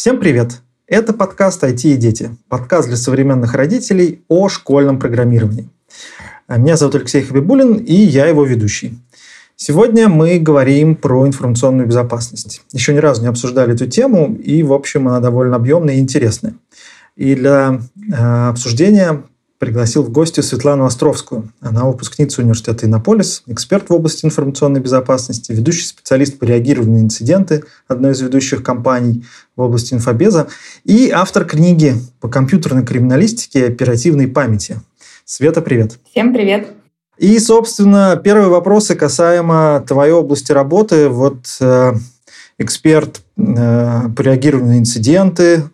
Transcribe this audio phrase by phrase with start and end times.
[0.00, 0.62] Всем привет!
[0.86, 2.34] Это подкаст «IT и дети».
[2.48, 5.68] Подкаст для современных родителей о школьном программировании.
[6.48, 8.98] Меня зовут Алексей Хабибулин, и я его ведущий.
[9.56, 12.62] Сегодня мы говорим про информационную безопасность.
[12.72, 16.54] Еще ни разу не обсуждали эту тему, и, в общем, она довольно объемная и интересная.
[17.16, 19.22] И для э, обсуждения
[19.60, 21.52] пригласил в гости Светлану Островскую.
[21.60, 27.64] Она выпускница университета Иннополис, эксперт в области информационной безопасности, ведущий специалист по реагированию на инциденты
[27.86, 29.26] одной из ведущих компаний
[29.56, 30.48] в области инфобеза
[30.84, 34.80] и автор книги по компьютерной криминалистике и оперативной памяти.
[35.26, 35.98] Света, привет.
[36.10, 36.68] Всем привет.
[37.18, 41.10] И, собственно, первые вопросы касаемо твоей области работы.
[41.10, 41.92] Вот э,
[42.56, 45.64] эксперт э, по реагированию на инциденты,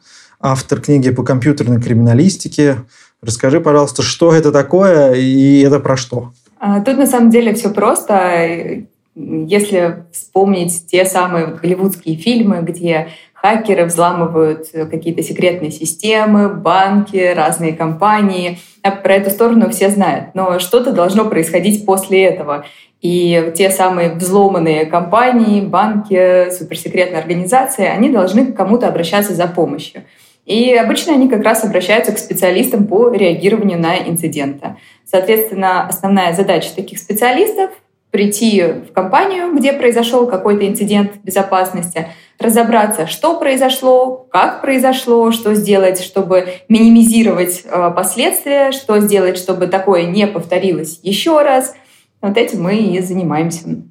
[0.41, 2.79] автор книги по компьютерной криминалистике–
[3.23, 6.33] Расскажи, пожалуйста, что это такое и это про что?
[6.59, 8.85] А, тут на самом деле все просто.
[9.15, 13.09] Если вспомнить те самые голливудские фильмы, где
[13.47, 18.59] хакеры взламывают какие-то секретные системы, банки, разные компании.
[18.83, 20.35] А про эту сторону все знают.
[20.35, 22.67] Но что-то должно происходить после этого.
[23.03, 30.03] И те самые взломанные компании, банки, суперсекретные организации, они должны к кому-то обращаться за помощью.
[30.47, 34.77] И обычно они как раз обращаются к специалистам по реагированию на инциденты.
[35.05, 37.71] Соответственно, основная задача таких специалистов—
[38.17, 46.01] прийти в компанию, где произошел какой-то инцидент безопасности, разобраться, что произошло, как произошло, что сделать,
[46.01, 51.75] чтобы минимизировать э, последствия, что сделать, чтобы такое не повторилось еще раз.
[52.23, 53.83] Вот этим мы и занимаемся.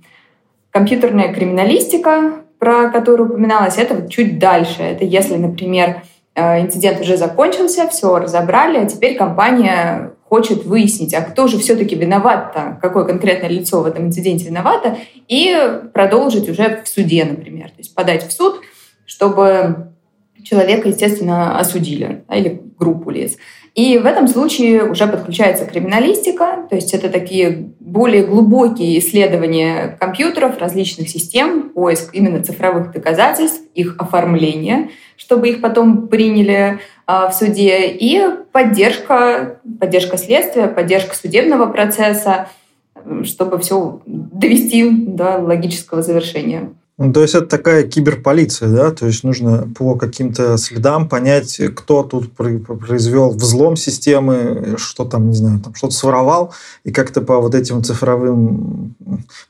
[0.72, 4.82] Компьютерная криминалистика, про которую упоминалось, это вот чуть дальше.
[4.82, 6.02] Это если, например,
[6.36, 12.78] инцидент уже закончился, все разобрали, а теперь компания хочет выяснить, а кто же все-таки виноват-то,
[12.82, 14.98] какое конкретное лицо в этом инциденте виновато,
[15.28, 15.56] и
[15.94, 17.70] продолжить уже в суде, например.
[17.70, 18.62] То есть подать в суд,
[19.06, 19.92] чтобы
[20.44, 23.38] человека, естественно, осудили, или группу лиц.
[23.74, 30.60] И в этом случае уже подключается криминалистика, то есть это такие более глубокие исследования компьютеров,
[30.60, 37.88] различных систем, поиск именно цифровых доказательств, их оформление, чтобы их потом приняли э, в суде,
[37.88, 38.22] и
[38.52, 42.48] поддержка, поддержка следствия, поддержка судебного процесса,
[43.24, 46.74] чтобы все довести до логического завершения.
[46.98, 48.92] Ну, то есть это такая киберполиция, да?
[48.92, 55.36] То есть нужно по каким-то следам понять, кто тут произвел взлом системы, что там, не
[55.36, 56.54] знаю, там что-то своровал,
[56.86, 58.96] и как-то по вот этим цифровым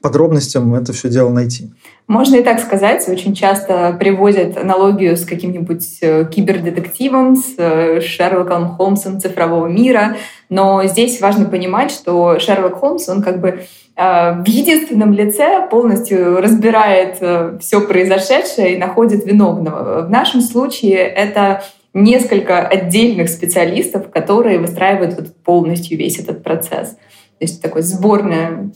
[0.01, 1.72] подробностям это все дело найти.
[2.07, 3.07] Можно и так сказать.
[3.07, 10.17] Очень часто приводят аналогию с каким-нибудь э, кибердетективом, с э, Шерлоком Холмсом цифрового мира.
[10.50, 13.66] Но здесь важно понимать, что Шерлок Холмс, он как бы
[13.97, 20.06] в единственном лице полностью разбирает э, все произошедшее и находит виновного.
[20.06, 21.63] В нашем случае это
[21.94, 26.89] несколько отдельных специалистов, которые выстраивают вот полностью весь этот процесс.
[26.89, 28.72] То есть такой сборная,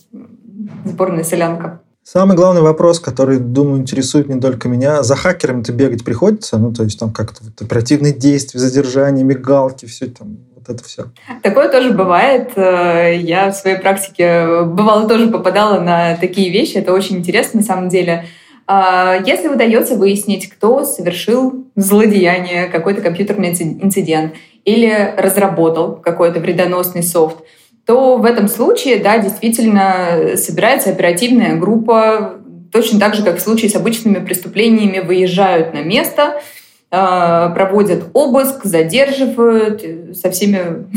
[0.85, 1.81] сборная солянка.
[2.03, 6.57] Самый главный вопрос, который, думаю, интересует не только меня, за хакерами-то бегать приходится?
[6.57, 10.37] Ну, то есть там как-то вот оперативные действия, задержание, мигалки, все там
[10.69, 11.11] это все.
[11.41, 12.51] Такое тоже бывает.
[12.55, 16.77] Э, я в своей практике бывало тоже попадала на такие вещи.
[16.77, 18.25] Это очень интересно на самом деле.
[18.67, 27.37] А, если удается выяснить, кто совершил злодеяние, какой-то компьютерный инцидент или разработал какой-то вредоносный софт,
[27.85, 32.35] то в этом случае, да, действительно собирается оперативная группа,
[32.71, 36.39] точно так же, как в случае с обычными преступлениями, выезжают на место—
[36.89, 40.87] проводят обыск, задерживают э, со всеми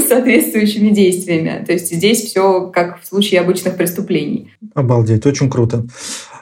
[0.08, 1.64] соответствующими действиями.
[1.64, 4.50] То есть здесь все как в случае обычных преступлений.
[4.74, 5.86] Обалдеть, очень круто.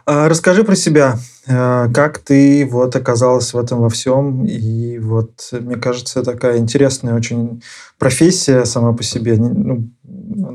[0.06, 5.50] А расскажи про себя, э, как ты вот оказалась в этом во всем, и вот
[5.52, 7.62] мне кажется такая интересная очень
[7.98, 9.88] профессия сама по себе, ну,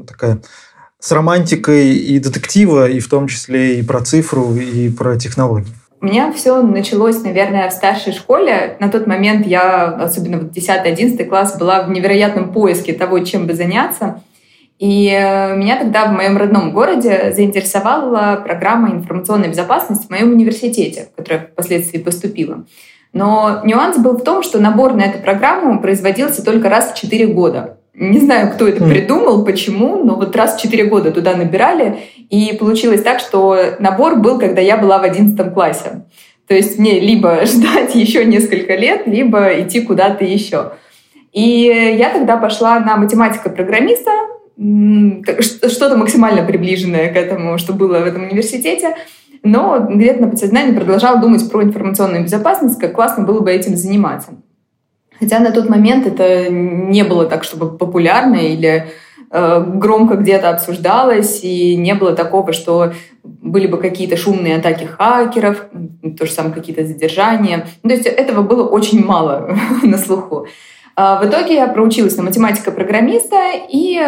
[0.06, 0.42] такая
[1.00, 5.74] с романтикой и детектива, и в том числе и про цифру, и про технологии.
[6.02, 8.76] У меня все началось, наверное, в старшей школе.
[8.80, 13.54] На тот момент я, особенно в 10-11 класс, была в невероятном поиске того, чем бы
[13.54, 14.24] заняться.
[14.80, 21.10] И э, меня тогда в моем родном городе заинтересовала программа информационной безопасности в моем университете,
[21.14, 22.66] в который я впоследствии поступила.
[23.14, 27.28] Но нюанс был в том, что набор на эту программу производился только раз в 4
[27.28, 27.78] года.
[27.94, 32.00] Не знаю, кто это придумал, почему, но вот раз в 4 года туда набирали,
[32.32, 36.06] и получилось так, что набор был, когда я была в 11 классе.
[36.48, 40.72] То есть мне либо ждать еще несколько лет, либо идти куда-то еще.
[41.34, 44.12] И я тогда пошла на математика-программиста,
[44.58, 48.96] что-то максимально приближенное к этому, что было в этом университете.
[49.44, 54.32] но где-то на подсознании продолжала думать про информационную безопасность, как классно было бы этим заниматься.
[55.20, 58.88] Хотя на тот момент это не было так, чтобы популярно или
[59.30, 65.68] громко где-то обсуждалось, и не было такого, что были бы какие-то шумные атаки хакеров,
[66.18, 67.68] то же самое какие-то задержания.
[67.84, 70.48] Ну, то есть этого было очень мало на слуху.
[70.96, 73.38] А в итоге я проучилась на математика-программиста,
[73.70, 74.02] и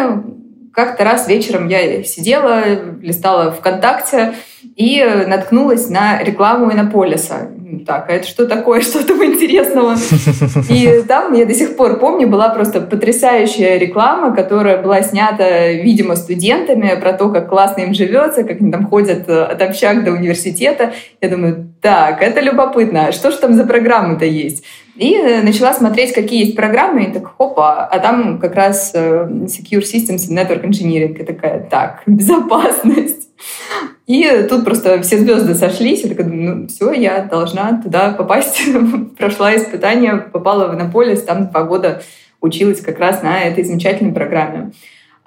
[0.72, 2.62] как-то раз вечером я сидела,
[3.00, 4.34] листала ВКонтакте
[4.76, 7.50] и наткнулась на рекламу Иннополиса.
[7.86, 9.96] Так, а это что такое, что там интересного?
[10.68, 16.16] И там, я до сих пор помню, была просто потрясающая реклама, которая была снята, видимо,
[16.16, 20.12] студентами про то, как классно им живется, как они там ходят э, от общак до
[20.12, 20.92] университета.
[21.20, 24.64] Я думаю, так, это любопытно, а что же там за программы-то есть?
[24.96, 29.28] И э, начала смотреть, какие есть программы, и так, хопа, а там как раз э,
[29.46, 31.18] Secure Systems and Network Engineering.
[31.18, 33.23] И такая, так, безопасность.
[34.06, 36.02] И тут просто все звезды сошлись.
[36.02, 38.62] Я такая, ну все, я должна туда попасть.
[39.18, 42.02] Прошла испытание, попала в Иннополис, там два года
[42.40, 44.72] училась как раз на этой замечательной программе.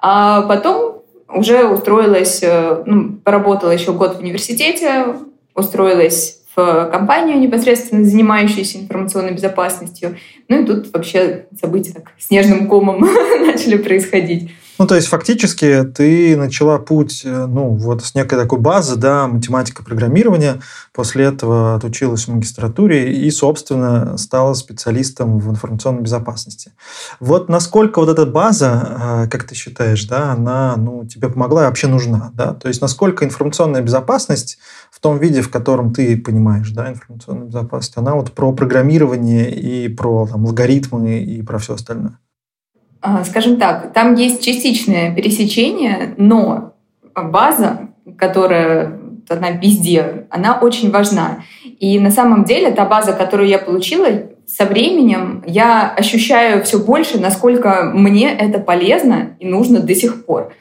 [0.00, 5.06] А потом уже устроилась, э, ну, поработала еще год в университете,
[5.54, 10.16] устроилась в компанию, непосредственно занимающуюся информационной безопасностью.
[10.48, 13.00] Ну и тут вообще события так снежным комом
[13.46, 14.50] начали происходить.
[14.78, 19.26] Ну, то есть, фактически, ты начала путь, э, ну, вот с некой такой базы, да,
[19.26, 20.60] математика программирования,
[20.92, 26.74] после этого отучилась в магистратуре и, собственно, стала специалистом в информационной безопасности.
[27.18, 31.66] Вот насколько вот эта база, э, как ты считаешь, да, она, ну, тебе помогла и
[31.66, 32.54] вообще нужна, да?
[32.54, 34.58] То есть, насколько информационная безопасность
[34.92, 39.88] в том виде, в котором ты понимаешь, да, информационную безопасность, она вот про программирование и
[39.88, 42.18] про там, алгоритмы и про все остальное?
[43.00, 46.74] А, скажем так, там есть частичное пересечение, но
[47.14, 48.98] база, которая
[49.28, 51.42] она везде, она очень важна.
[51.64, 54.06] И на самом деле та база, которую я получила,
[54.46, 60.54] со временем я ощущаю все больше, насколько мне это полезно и нужно до сих пор.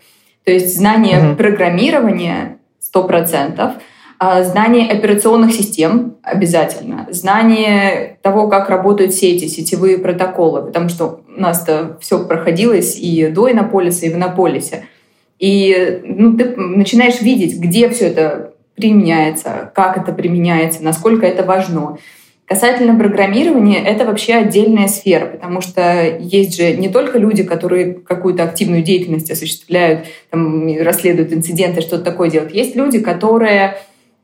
[0.44, 1.36] То есть знание mm-hmm.
[1.38, 2.60] программирования
[2.94, 3.78] 100%, а,
[4.20, 11.98] знание операционных систем обязательно, знание того, как работают сети, сетевые протоколы, потому что у нас-то
[12.02, 14.86] все проходилось и до Иннополиса, и в Иннополисе.
[15.40, 21.98] И ну, ты начинаешь видеть, где все это применяется, как это применяется, насколько это важно.
[22.46, 28.44] Касательно программирования, это вообще отдельная сфера, потому что есть же не только люди, которые какую-то
[28.44, 32.54] активную деятельность осуществляют, там, расследуют инциденты, что-то такое делают.
[32.54, 33.78] Есть люди, которые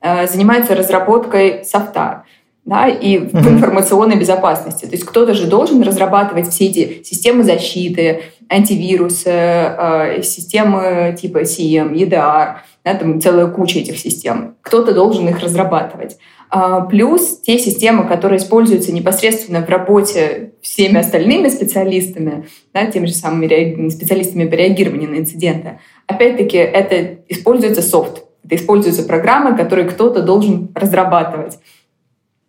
[0.03, 2.25] занимается разработкой софта
[2.65, 3.49] да, и в mm-hmm.
[3.49, 4.85] информационной безопасности.
[4.85, 11.93] То есть кто-то же должен разрабатывать все эти системы защиты, антивирусы, э, системы типа CM,
[11.93, 12.55] EDR,
[12.85, 14.55] да, там целая куча этих систем.
[14.61, 16.17] Кто-то должен их разрабатывать.
[16.49, 23.13] А, плюс те системы, которые используются непосредственно в работе всеми остальными специалистами, да, теми же
[23.13, 30.69] самыми специалистами по реагированию на инциденты, опять-таки это используется софт, используются программы, которые кто-то должен
[30.75, 31.59] разрабатывать.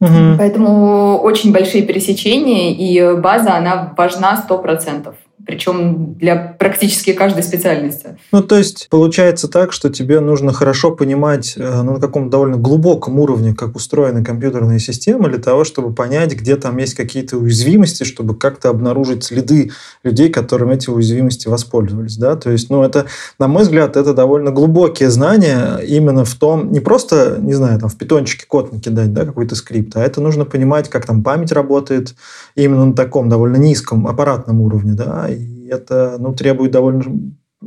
[0.00, 0.36] Угу.
[0.38, 5.14] Поэтому очень большие пересечения, и база, она важна 100%
[5.46, 8.16] причем для практически каждой специальности.
[8.32, 12.56] Ну, то есть получается так, что тебе нужно хорошо понимать э, ну, на каком-то довольно
[12.56, 18.04] глубоком уровне, как устроены компьютерные системы, для того, чтобы понять, где там есть какие-то уязвимости,
[18.04, 19.72] чтобы как-то обнаружить следы
[20.02, 22.16] людей, которыми эти уязвимости воспользовались.
[22.16, 22.36] Да?
[22.36, 23.06] То есть, ну, это,
[23.38, 27.88] на мой взгляд, это довольно глубокие знания именно в том, не просто, не знаю, там
[27.88, 32.14] в питончике код накидать, да, какой-то скрипт, а это нужно понимать, как там память работает
[32.54, 37.04] именно на таком довольно низком аппаратном уровне, да, и это ну, требует довольно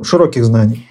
[0.02, 0.86] широких знаний.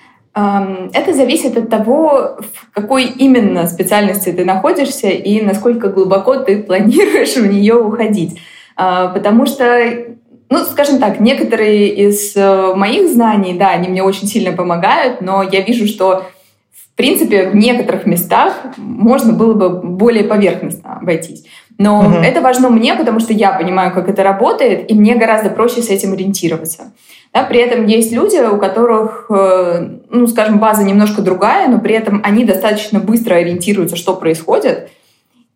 [0.93, 7.35] Это зависит от того, в какой именно специальности ты находишься и насколько глубоко ты планируешь
[7.35, 8.39] в нее уходить.
[8.75, 10.05] А, потому что,
[10.51, 15.41] ну, скажем так, некоторые из э, моих знаний, да, они мне очень сильно помогают, но
[15.41, 16.25] я вижу, что
[16.71, 21.45] в принципе в некоторых местах можно было бы более поверхностно обойтись.
[21.77, 22.15] Но угу.
[22.15, 25.89] это важно мне, потому что я понимаю, как это работает, и мне гораздо проще с
[25.89, 26.93] этим ориентироваться.
[27.33, 31.93] Да, при этом есть люди, у которых, э, ну, скажем, база немножко другая, но при
[31.93, 34.89] этом они достаточно быстро ориентируются, что происходит,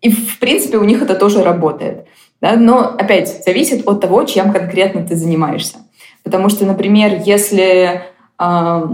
[0.01, 2.05] и, в принципе, у них это тоже работает.
[2.41, 2.55] Да?
[2.55, 5.77] Но, опять, зависит от того, чем конкретно ты занимаешься.
[6.23, 8.03] Потому что, например, если...
[8.39, 8.87] Э,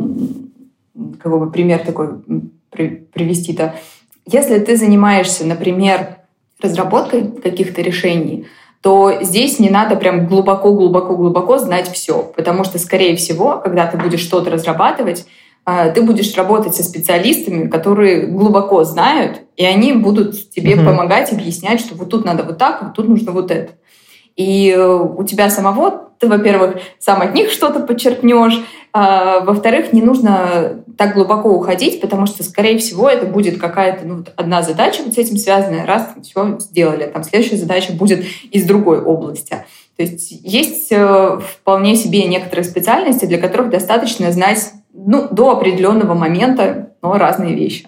[1.21, 2.09] какой бы пример такой
[2.71, 3.75] привести-то?
[4.25, 6.17] Если ты занимаешься, например,
[6.61, 8.47] разработкой каких-то решений,
[8.81, 14.21] то здесь не надо прям глубоко-глубоко-глубоко знать все, потому что, скорее всего, когда ты будешь
[14.21, 15.25] что-то разрабатывать,
[15.65, 20.85] а, ты будешь работать со специалистами, которые глубоко знают, и они будут тебе угу.
[20.85, 23.73] помогать, объяснять, что вот тут надо вот так, вот тут нужно вот это.
[24.37, 30.01] И э, у тебя самого, ты, во-первых, сам от них что-то подчеркнешь, а, во-вторых, не
[30.01, 35.13] нужно так глубоко уходить, потому что, скорее всего, это будет какая-то ну, одна задача вот
[35.13, 39.65] с этим связанная, раз все сделали, там следующая задача будет из другой области.
[39.95, 46.13] То есть есть э, вполне себе некоторые специальности, для которых достаточно знать ну, до определенного
[46.13, 47.87] момента но разные вещи.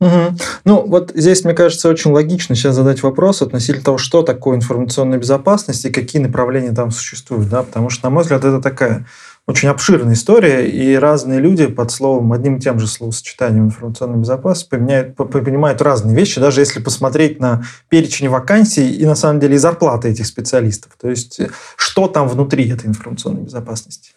[0.00, 0.36] Угу.
[0.64, 5.18] Ну, вот здесь, мне кажется, очень логично сейчас задать вопрос относительно того, что такое информационная
[5.18, 9.06] безопасность и какие направления там существуют, да, потому что, на мой взгляд, это такая
[9.46, 14.70] очень обширная история, и разные люди под словом, одним и тем же словосочетанием информационная безопасность
[14.70, 19.58] поменяют, понимают разные вещи, даже если посмотреть на перечень вакансий и, на самом деле, и
[19.58, 20.92] зарплаты этих специалистов.
[21.00, 21.40] То есть,
[21.76, 24.12] что там внутри этой информационной безопасности?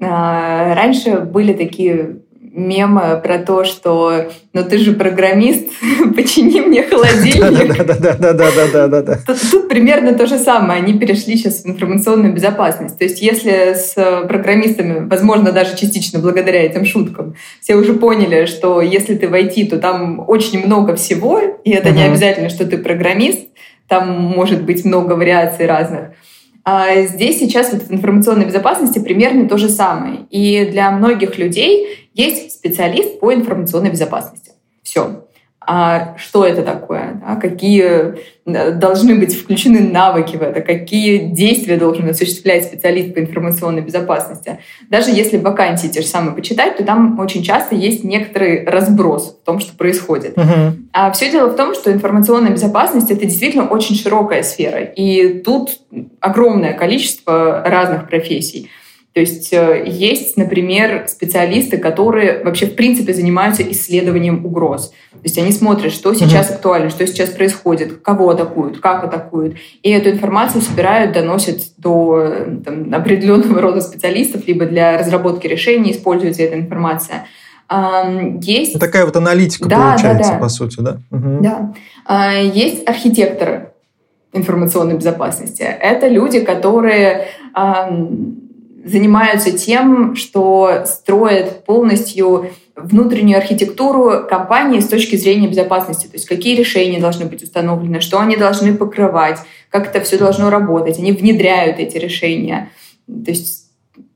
[0.00, 2.21] А, раньше были такие
[2.54, 5.68] мемы про то, что ну ты же программист,
[6.16, 7.86] почини мне холодильник.
[7.86, 9.18] Да-да-да-да-да-да-да.
[9.26, 10.82] Тут, тут примерно то же самое.
[10.82, 12.98] Они перешли сейчас в информационную безопасность.
[12.98, 13.94] То есть если с
[14.28, 19.70] программистами, возможно, даже частично благодаря этим шуткам, все уже поняли, что если ты в IT,
[19.70, 23.48] то там очень много всего, и это не обязательно, что ты программист,
[23.88, 26.10] там может быть много вариаций разных.
[26.64, 30.20] А здесь сейчас вот в информационной безопасности примерно то же самое.
[30.30, 34.52] И для многих людей есть специалист по информационной безопасности.
[34.82, 35.24] Все.
[35.66, 37.20] А что это такое?
[37.24, 37.36] Да?
[37.36, 38.14] Какие
[38.46, 40.60] э, должны быть включены навыки в это?
[40.60, 44.58] Какие действия должен осуществлять специалист по информационной безопасности?
[44.88, 49.44] Даже если вакансии те же самые почитать, то там очень часто есть некоторый разброс в
[49.44, 50.36] том, что происходит.
[50.36, 50.72] Uh-huh.
[50.92, 54.82] А все дело в том, что информационная безопасность— это действительно очень широкая сфера.
[54.82, 55.78] И тут
[56.20, 58.68] огромное количество разных профессий.
[59.14, 64.88] То есть э, есть, например, специалисты, которые вообще в принципе занимаются исследованием угроз.
[65.10, 66.54] То есть они смотрят, что сейчас mm-hmm.
[66.54, 69.56] актуально, что сейчас происходит, кого атакуют, как атакуют.
[69.82, 76.42] И эту информацию собирают, доносят до там, определенного рода специалистов, либо для разработки решений используется
[76.42, 77.26] эта информация.
[78.40, 78.78] Есть...
[78.78, 80.40] Такая вот аналитика да, получается, да, да.
[80.40, 80.98] по сути, да?
[81.10, 81.38] Угу.
[81.40, 81.74] Да.
[82.04, 83.72] А, есть архитекторы
[84.32, 85.62] информационной безопасности.
[85.62, 87.28] Это люди, которые
[88.84, 96.56] занимаются тем, что строят полностью внутреннюю архитектуру компании с точки зрения безопасности, то есть какие
[96.56, 99.38] решения должны быть установлены, что они должны покрывать,
[99.70, 100.98] как это все должно работать.
[100.98, 102.70] Они внедряют эти решения.
[103.06, 103.61] То есть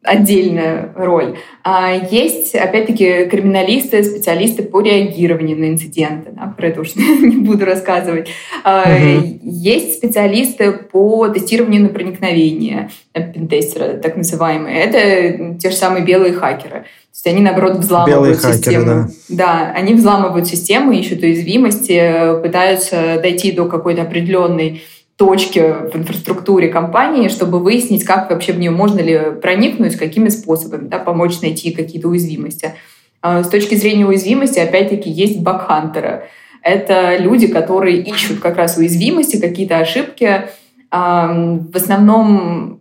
[0.07, 1.37] отдельная роль.
[1.63, 6.31] А есть, опять-таки, криминалисты, специалисты по реагированию на инциденты.
[6.33, 8.29] Да, про это уж не буду рассказывать.
[8.65, 9.41] Угу.
[9.43, 14.79] Есть специалисты по тестированию на проникновение, пентестеры, так называемые.
[14.79, 16.81] Это те же самые белые хакеры.
[16.81, 18.85] То есть они, наоборот, взламывают Белые систему.
[18.85, 19.47] Хакеры, да.
[19.47, 24.83] да, они взламывают систему, ищут уязвимости, пытаются дойти до какой-то определенной
[25.17, 25.61] точки
[25.93, 30.99] в инфраструктуре компании, чтобы выяснить, как вообще в нее можно ли проникнуть, какими способами, да,
[30.99, 32.75] помочь найти какие-то уязвимости.
[33.23, 36.25] А с точки зрения уязвимости, опять-таки, есть бакхантеры.
[36.63, 40.49] Это люди, которые ищут как раз уязвимости, какие-то ошибки.
[40.91, 42.81] В основном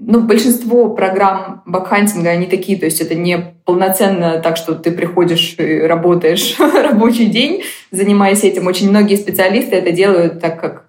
[0.00, 5.56] ну, большинство программ бакхантинга, они такие, то есть это не полноценно так, что ты приходишь
[5.58, 8.66] и работаешь рабочий день, занимаясь этим.
[8.66, 10.87] Очень многие специалисты это делают так, как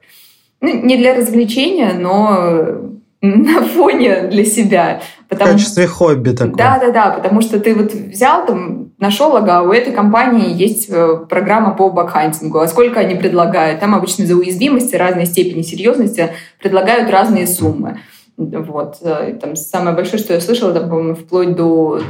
[0.62, 2.90] ну, не для развлечения, но
[3.22, 5.02] на фоне для себя.
[5.28, 5.52] Потому...
[5.52, 6.56] В качестве хобби такое.
[6.56, 10.88] Да, да, да, потому что ты вот взял там, нашел, ага, у этой компании есть
[10.90, 13.80] э, программа по бакхантингу, а сколько они предлагают?
[13.80, 18.00] Там обычно за уязвимости разной степени серьезности предлагают разные суммы.
[18.38, 18.98] Вот.
[19.02, 22.02] Э, там самое большое, что я слышала, это, по-моему, вплоть до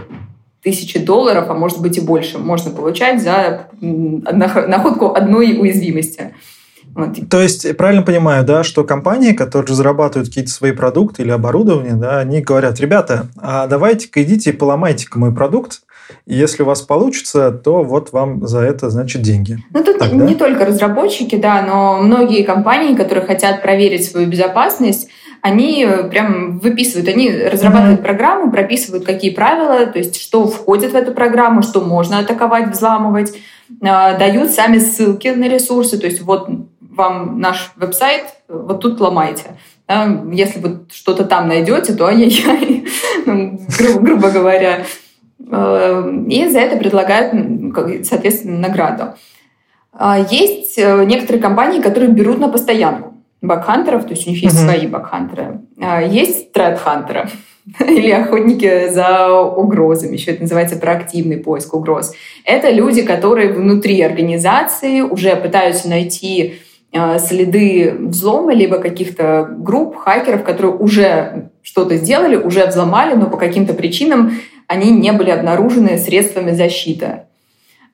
[0.62, 6.34] тысячи долларов, а может быть и больше, можно получать за находку одной уязвимости.
[7.00, 7.30] Вот.
[7.30, 12.20] То есть, правильно понимаю, да, что компании, которые разрабатывают какие-то свои продукты или оборудование, да,
[12.20, 15.82] они говорят, ребята, а давайте-ка идите и поломайте-ка мой продукт,
[16.26, 19.58] и если у вас получится, то вот вам за это, значит, деньги.
[19.74, 20.46] Ну, тут так, не да?
[20.46, 25.10] только разработчики, да, но многие компании, которые хотят проверить свою безопасность,
[25.42, 28.04] они прям выписывают, они разрабатывают mm-hmm.
[28.04, 33.34] программу, прописывают, какие правила, то есть что входит в эту программу, что можно атаковать, взламывать,
[33.82, 36.50] а, дают сами ссылки на ресурсы, то есть вот
[37.00, 39.58] вам наш веб-сайт, вот тут ломайте.
[39.88, 42.86] Да, если вы что-то там найдете, то ай-яй-яй,
[43.26, 44.84] грубо, грубо говоря.
[45.50, 47.34] Э, и за это предлагают,
[48.06, 49.16] соответственно, награду.
[49.92, 54.56] А, есть э, некоторые компании, которые берут на постоянку бакхантеров, то есть у них есть
[54.56, 54.66] uh-huh.
[54.66, 55.62] свои бакхантеры.
[55.82, 57.30] А, есть тред-хантеры.
[57.80, 62.14] или охотники за угрозами, еще это называется проактивный поиск угроз.
[62.46, 66.69] Это люди, которые внутри организации уже пытаются найти э,
[67.20, 73.74] следы взлома, либо каких-то групп хакеров, которые уже что-то сделали, уже взломали, но по каким-то
[73.74, 74.32] причинам
[74.68, 77.26] они не были обнаружены средствами защиты.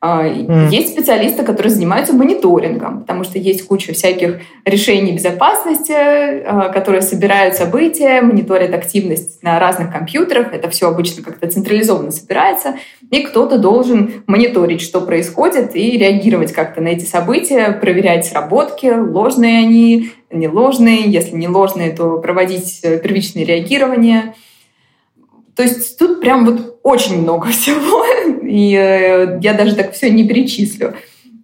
[0.06, 0.70] Mm.
[0.70, 7.56] Есть специалисты, которые занимаются мониторингом, потому что есть куча всяких решений безопасности, а, которые собирают
[7.56, 10.54] события, мониторят активность на разных компьютерах.
[10.54, 12.76] Это все обычно как-то централизованно собирается.
[13.10, 19.60] И кто-то должен мониторить, что происходит, и реагировать как-то на эти события, проверять сработки, ложные
[19.60, 21.02] они, не ложные.
[21.04, 24.36] Если не ложные, то проводить э, первичное реагирование.
[25.56, 28.06] То есть тут прям вот очень много всего,
[28.46, 30.96] и э, я даже так все не перечислю.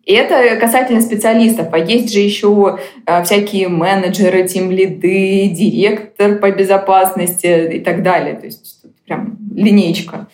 [0.06, 1.68] И это касательно специалистов.
[1.72, 8.36] А есть же еще э, всякие менеджеры, тимлиды, директор по безопасности и так далее.
[8.36, 10.28] То есть прям линейка.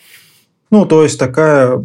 [0.70, 1.82] Ну, то есть такая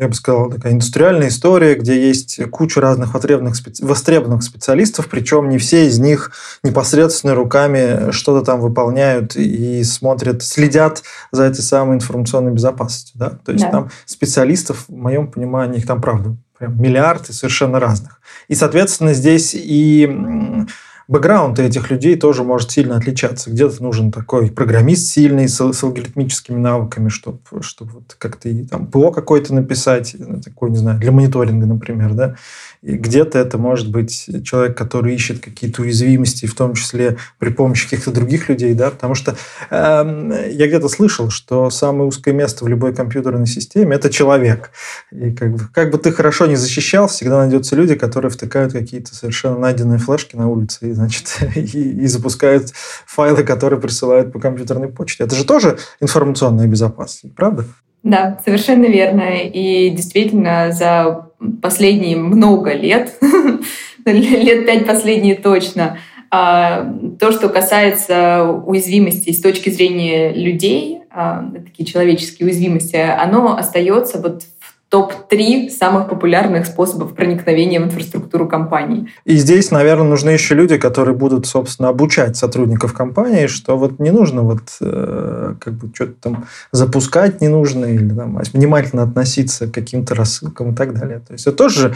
[0.00, 3.84] я бы сказал, такая индустриальная история, где есть куча разных востребованных, специ...
[3.84, 11.02] востребованных специалистов, причем не все из них непосредственно руками что-то там выполняют и смотрят, следят
[11.32, 13.18] за этой самой информационной безопасностью.
[13.18, 13.28] Да?
[13.44, 13.70] То есть да.
[13.70, 18.22] там специалистов, в моем понимании, их там правда прям миллиарды совершенно разных.
[18.48, 20.66] И, соответственно, здесь и
[21.10, 23.50] бэкграунд этих людей тоже может сильно отличаться.
[23.50, 29.10] Где-то нужен такой программист сильный с, с алгоритмическими навыками, чтобы, чтобы вот как-то там ПО
[29.10, 30.14] какой-то написать,
[30.44, 32.36] такой, не знаю, для мониторинга, например, да.
[32.82, 38.10] Где-то это может быть человек, который ищет какие-то уязвимости, в том числе при помощи каких-то
[38.10, 39.36] других людей, да, потому что
[39.70, 44.70] э, я где-то слышал, что самое узкое место в любой компьютерной системе– это человек.
[45.12, 49.14] И как бы, как бы ты хорошо не защищал, всегда найдется люди, которые втыкают какие-то
[49.14, 52.70] совершенно найденные флешки на улице и, значит, и, и запускают
[53.06, 55.24] файлы, которые присылают по компьютерной почте.
[55.24, 57.64] Это же тоже информационная безопасность, правда?
[58.02, 59.42] Да, совершенно верно.
[59.42, 61.29] И действительно, за
[61.62, 63.18] последние много лет,
[64.04, 65.98] лет пять последние точно,
[66.30, 74.20] а, то, что касается уязвимости с точки зрения людей, а, такие человеческие уязвимости, оно остается
[74.20, 74.44] вот
[74.90, 79.08] топ-3 самых популярных способов проникновения в инфраструктуру компании.
[79.24, 84.10] И здесь, наверное, нужны еще люди, которые будут, собственно, обучать сотрудников компании, что вот не
[84.10, 89.72] нужно вот э, как бы что-то там запускать не нужно или там внимательно относиться к
[89.72, 91.20] каким-то рассылкам и так далее.
[91.20, 91.94] То есть это тоже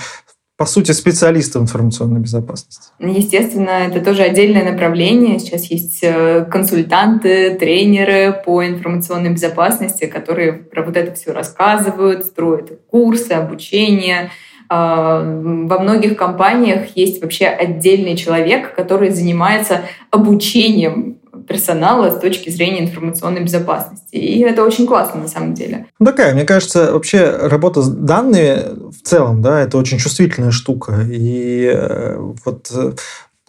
[0.56, 2.92] по сути, специалисты в информационной безопасности?
[3.00, 5.40] Естественно, это тоже отдельное направление.
[5.40, 12.78] Сейчас есть э, консультанты, тренеры по информационной безопасности, которые про вот это все рассказывают, строят
[12.88, 14.30] курсы, обучение.
[14.68, 22.80] А, во многих компаниях есть вообще отдельный человек, который занимается обучением персонала с точки зрения
[22.80, 24.16] информационной безопасности.
[24.16, 25.86] И это очень классно на самом деле.
[25.98, 31.00] Ну, такая, мне кажется, вообще работа с данными в целом, да, это очень чувствительная штука.
[31.08, 32.70] И э, вот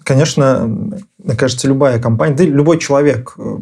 [0.06, 0.68] конечно,
[1.18, 3.58] мне кажется, любая компания, да и любой человек э,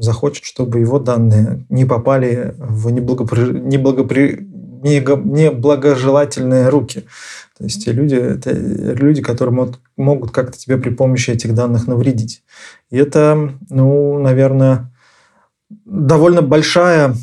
[0.00, 3.58] захочет, чтобы его данные не попали в неблагопри...
[3.60, 4.46] неблагопри...
[4.84, 7.04] неблагожелательные руки.
[7.68, 12.42] Те люди, это люди, которые могут, могут как-то тебе при помощи этих данных навредить.
[12.90, 14.92] И это, ну, наверное,
[15.84, 17.14] довольно большая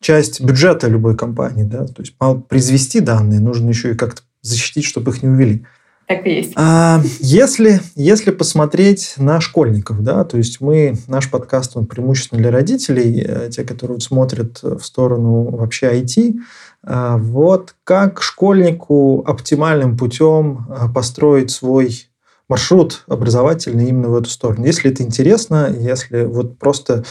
[0.00, 1.64] часть бюджета любой компании.
[1.64, 1.86] Да?
[1.86, 5.66] То есть мало произвести данные, нужно еще и как-то защитить, чтобы их не увели.
[6.06, 6.52] Так и есть.
[6.54, 12.52] А, если, если посмотреть на школьников, да, то есть мы, наш подкаст, он преимущественно для
[12.52, 16.36] родителей, э, те, которые смотрят в сторону вообще IT,
[16.84, 22.08] а, вот как школьнику оптимальным путем а, построить свой
[22.48, 24.64] маршрут образовательный именно в эту сторону.
[24.64, 27.04] Если это интересно, если вот просто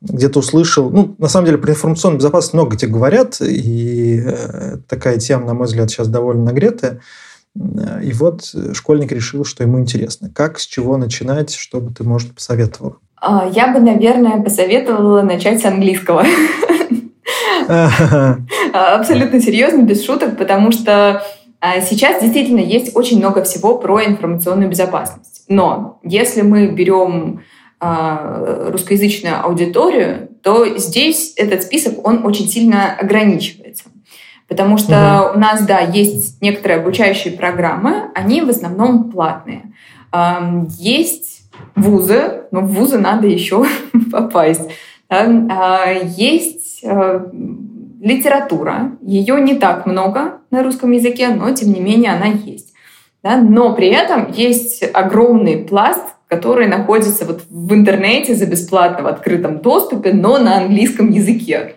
[0.00, 5.18] где-то услышал, ну, на самом деле, про информационную безопасность много где говорят, и э, такая
[5.18, 7.00] тема, на мой взгляд, сейчас довольно нагретая.
[7.56, 10.30] И вот школьник решил, что ему интересно.
[10.32, 12.98] Как, с чего начинать, что бы ты, может, посоветовала?
[13.20, 16.24] А, я бы, наверное, посоветовала начать с английского.
[18.72, 21.22] Абсолютно серьезно, без шуток, потому что
[21.60, 25.44] а, сейчас действительно есть очень много всего про информационную безопасность.
[25.48, 27.42] Но если мы берем
[27.78, 33.84] а, русскоязычную аудиторию, то здесь этот список, он очень сильно ограничивается.
[34.50, 35.36] Потому что угу.
[35.36, 39.72] у нас, да, есть некоторые обучающие программы, они в основном платные.
[40.70, 41.44] Есть
[41.76, 43.64] вузы, но в вузы надо еще
[44.12, 44.68] попасть.
[45.08, 47.20] А, есть э,
[48.00, 52.74] литература, ее не так много на русском языке, но тем не менее она есть.
[53.22, 53.36] Да?
[53.36, 59.58] Но при этом есть огромный пласт который находится вот в интернете за бесплатно в открытом
[59.58, 61.74] доступе, но на английском языке.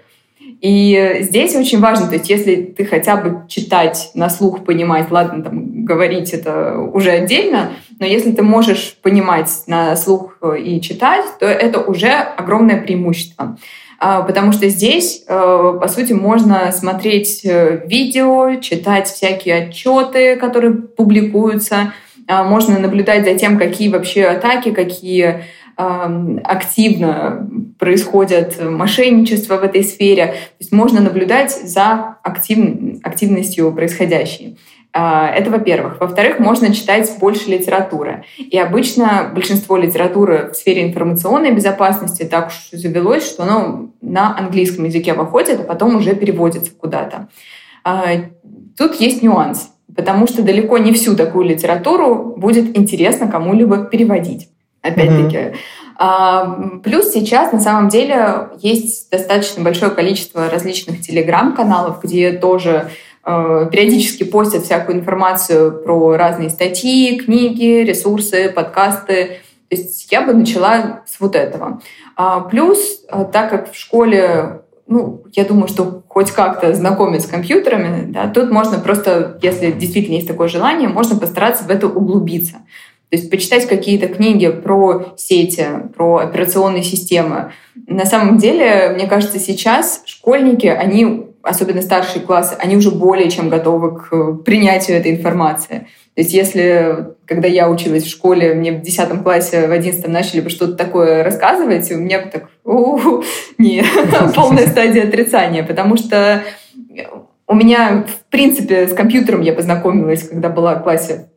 [0.63, 5.43] И здесь очень важно, то есть если ты хотя бы читать на слух, понимать, ладно,
[5.43, 11.45] там говорить это уже отдельно, но если ты можешь понимать на слух и читать, то
[11.45, 13.57] это уже огромное преимущество.
[13.99, 20.75] А, потому что здесь, э, по сути, можно смотреть э, видео, читать всякие отчеты, которые
[20.75, 21.91] публикуются,
[22.27, 25.43] а, можно наблюдать за тем, какие вообще атаки, какие
[25.75, 30.27] активно происходят мошенничество в этой сфере.
[30.27, 34.57] То есть можно наблюдать за актив, активностью происходящей.
[34.95, 35.99] А, это во-первых.
[35.99, 38.25] Во-вторых, можно читать больше литературы.
[38.37, 44.85] И обычно большинство литературы в сфере информационной безопасности так уж завелось, что оно на английском
[44.85, 47.27] языке выходит, а потом уже переводится куда-то.
[47.83, 48.03] А,
[48.77, 54.49] тут есть нюанс, потому что далеко не всю такую литературу будет интересно кому-либо переводить
[54.83, 55.55] опять-таки.
[56.83, 62.89] Плюс сейчас на самом деле есть достаточно большое количество различных телеграм-каналов, где тоже
[63.23, 69.39] э, периодически постят всякую информацию про разные статьи, книги, ресурсы, подкасты.
[69.69, 71.81] То есть я бы начала с вот этого.
[72.15, 77.25] А, плюс, э, так как в школе ну, я думаю, что хоть как-то знакомят с
[77.25, 82.57] компьютерами, да, тут можно просто, если действительно есть такое желание, можно постараться в это углубиться.
[83.13, 87.51] То есть почитать какие-то книги про сети, про операционные системы.
[87.85, 93.49] На самом деле, мне кажется, сейчас школьники, они, особенно старшие классы, они уже более чем
[93.49, 95.85] готовы к принятию этой информации.
[96.15, 100.41] То есть если, когда я училась в школе, мне в 10 классе, в 11 начали
[100.41, 103.83] бы что-то такое рассказывать, у меня так, не,
[104.35, 106.41] полная стадия отрицания, потому что
[107.45, 111.27] у меня, в принципе, с компьютером я познакомилась, когда была в классе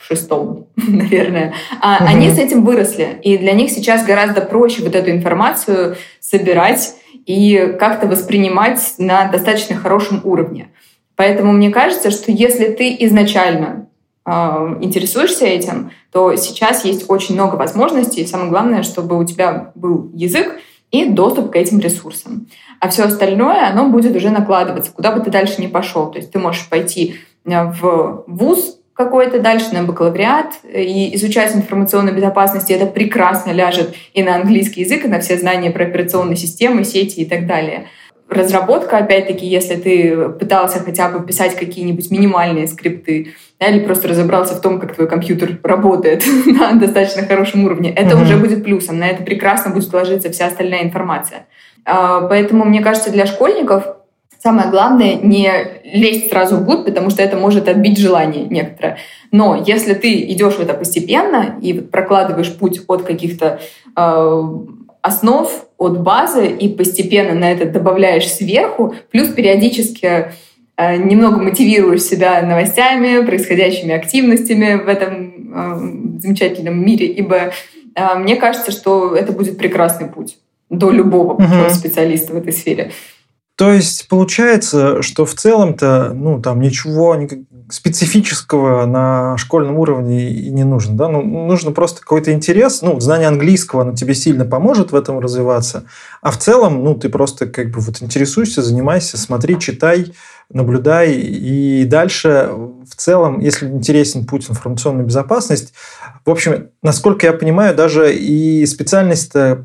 [0.00, 2.04] в шестом, наверное, а угу.
[2.08, 3.20] они с этим выросли.
[3.22, 6.94] И для них сейчас гораздо проще вот эту информацию собирать
[7.26, 10.70] и как-то воспринимать на достаточно хорошем уровне.
[11.16, 13.88] Поэтому мне кажется, что если ты изначально
[14.24, 14.30] э,
[14.80, 18.22] интересуешься этим, то сейчас есть очень много возможностей.
[18.22, 20.58] И самое главное, чтобы у тебя был язык
[20.90, 22.46] и доступ к этим ресурсам.
[22.80, 26.10] А все остальное, оно будет уже накладываться, куда бы ты дальше не пошел.
[26.10, 32.70] То есть ты можешь пойти в ВУЗ, какой-то дальше на бакалавриат и изучать информационную безопасность,
[32.70, 36.84] и это прекрасно ляжет и на английский язык, и на все знания про операционные системы,
[36.84, 37.86] сети и так далее.
[38.28, 44.54] Разработка, опять-таки, если ты пытался хотя бы писать какие-нибудь минимальные скрипты, да, или просто разобрался
[44.54, 48.22] в том, как твой компьютер работает на достаточно хорошем уровне, это mm-hmm.
[48.22, 51.46] уже будет плюсом, на это прекрасно будет ложиться вся остальная информация.
[51.86, 53.84] А, поэтому, мне кажется, для школьников
[54.42, 55.52] Самое главное не
[55.84, 58.96] лезть сразу вглубь, потому что это может отбить желание некоторое.
[59.30, 63.60] Но если ты идешь в это постепенно и прокладываешь путь от каких-то
[63.94, 64.42] э,
[65.02, 70.32] основ, от базы и постепенно на это добавляешь сверху, плюс периодически
[70.78, 77.52] э, немного мотивируешь себя новостями, происходящими активностями в этом э, замечательном мире, ибо
[77.94, 80.38] э, мне кажется, что это будет прекрасный путь
[80.70, 81.70] до любого угу.
[81.70, 82.92] специалиста в этой сфере.
[83.60, 87.14] То есть получается, что в целом-то ну, там ничего
[87.68, 90.96] специфического на школьном уровне и не нужно.
[90.96, 91.08] Да?
[91.08, 92.80] Ну, нужно просто какой-то интерес.
[92.80, 95.84] Ну, знание английского оно тебе сильно поможет в этом развиваться.
[96.22, 100.14] А в целом, ну, ты просто как бы вот интересуешься, занимайся, смотри, читай,
[100.52, 101.12] наблюдай.
[101.12, 102.50] И дальше
[102.88, 105.72] в целом, если интересен путь в информационную безопасность,
[106.24, 109.64] в общем, насколько я понимаю, даже и специальность э,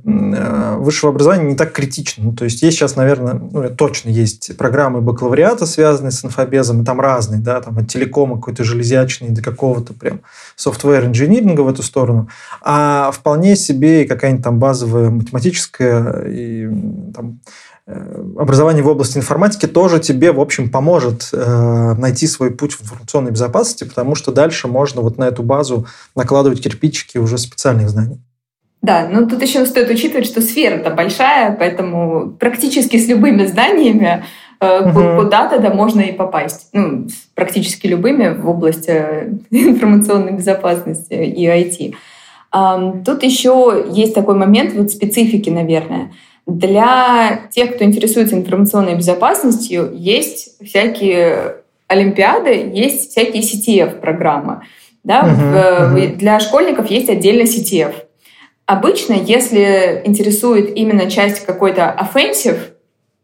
[0.77, 2.25] высшего образования не так критична.
[2.25, 6.85] Ну, то есть есть сейчас, наверное, ну, точно есть программы бакалавриата, связанные с инфобезом, и
[6.85, 10.21] там разные, да, там от телекома какой-то железячный до какого-то прям
[10.57, 12.29] software инжиниринга в эту сторону,
[12.61, 16.67] а вполне себе какая-нибудь там базовая математическая и
[17.13, 22.73] там Э, образование в области информатики тоже тебе, в общем, поможет э, найти свой путь
[22.73, 27.89] в информационной безопасности, потому что дальше можно вот на эту базу накладывать кирпичики уже специальных
[27.89, 28.19] знаний.
[28.81, 34.23] Да, но тут еще стоит учитывать, что сфера-то большая, поэтому практически с любыми знаниями
[34.59, 35.23] э, угу.
[35.23, 36.69] куда-то да можно и попасть.
[36.73, 41.95] Ну, практически любыми в области э, информационной безопасности и IT.
[42.53, 46.11] Э, тут еще есть такой момент вот специфики, наверное.
[46.45, 54.61] Для тех, кто интересуется информационной безопасностью, есть всякие олимпиады, есть всякие CTF-программы.
[55.03, 55.21] Да?
[55.23, 56.15] Uh-huh, uh-huh.
[56.15, 57.93] Для школьников есть отдельно CTF.
[58.65, 62.59] Обычно, если интересует именно часть какой-то offensive,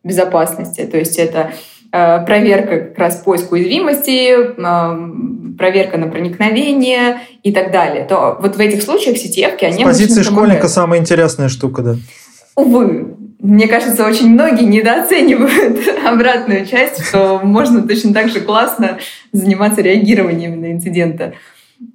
[0.03, 0.81] безопасности.
[0.85, 1.51] То есть это
[1.91, 8.05] э, проверка как раз поиска уязвимости, э, проверка на проникновение и так далее.
[8.05, 11.95] То вот в этих случаях CTF, они С позиции школьника самая интересная штука, да.
[12.61, 18.99] Увы, мне кажется, очень многие недооценивают обратную часть, что можно точно так же классно
[19.31, 21.33] заниматься реагированием на инциденты.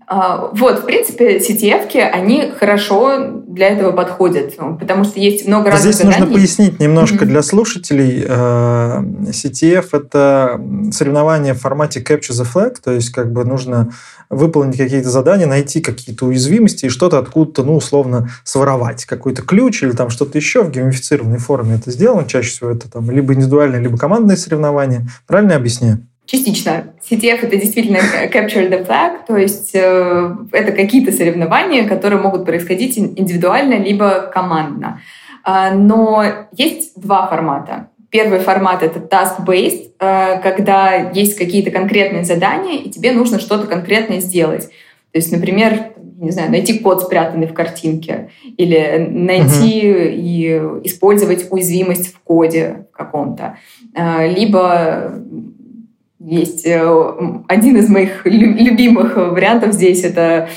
[0.09, 5.95] А, вот, в принципе, CTF, они хорошо для этого подходят, потому что есть много разных
[5.95, 6.21] Здесь заданий.
[6.21, 7.29] нужно пояснить немножко mm-hmm.
[7.29, 8.25] для слушателей.
[8.29, 10.61] Э, CTF— это
[10.93, 13.93] соревнование в формате Capture the Flag, то есть как бы нужно
[14.31, 19.05] выполнить какие-то задания, найти какие-то уязвимости и что-то откуда-то, ну, условно, своровать.
[19.07, 22.27] Какой-то ключ или там что-то еще в геймифицированной форме это сделано.
[22.27, 25.07] Чаще всего это там либо индивидуальное, либо командное соревнование.
[25.27, 26.07] Правильно я объясняю?
[26.27, 26.95] Частично.
[27.09, 27.99] CTF— это действительно
[28.33, 35.01] capture the flag, то есть э, это какие-то соревнования, которые могут происходить индивидуально либо командно.
[35.47, 37.91] Э, но есть два формата.
[38.11, 44.19] Первый формат— это task-based, э, когда есть какие-то конкретные задания, и тебе нужно что-то конкретное
[44.19, 44.65] сделать.
[45.13, 50.15] То есть, например, не знаю, найти код, спрятанный в картинке, или найти uh-huh.
[50.15, 50.47] и
[50.85, 53.59] использовать уязвимость в коде каком-то,
[53.95, 55.23] э, либо
[56.27, 57.15] есть э,
[57.47, 60.49] один из моих любимых вариантов здесь это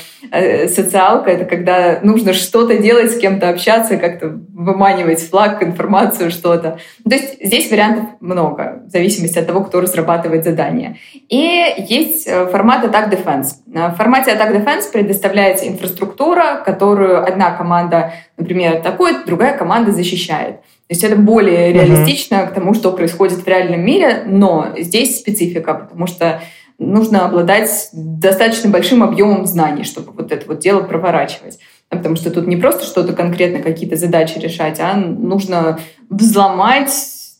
[0.68, 6.78] социалка, это когда нужно что-то делать, с кем-то общаться, как-то выманивать флаг, информацию, что-то.
[7.08, 10.98] То есть здесь вариантов много, в зависимости от того, кто разрабатывает задание.
[11.28, 13.46] И есть э, формат Attack Defense.
[13.66, 20.60] В формате Attack Defense предоставляется инфраструктура, которую одна команда, например, атакует, другая команда защищает.
[20.90, 22.48] То есть это более реалистично uh-huh.
[22.48, 26.40] к тому, что происходит в реальном мире, но здесь специфика, потому что
[26.80, 31.58] нужно обладать достаточно большим объемом знаний, чтобы вот это вот дело проворачивать.
[31.88, 36.90] Потому что тут не просто что-то конкретно, какие-то задачи решать, а нужно взломать,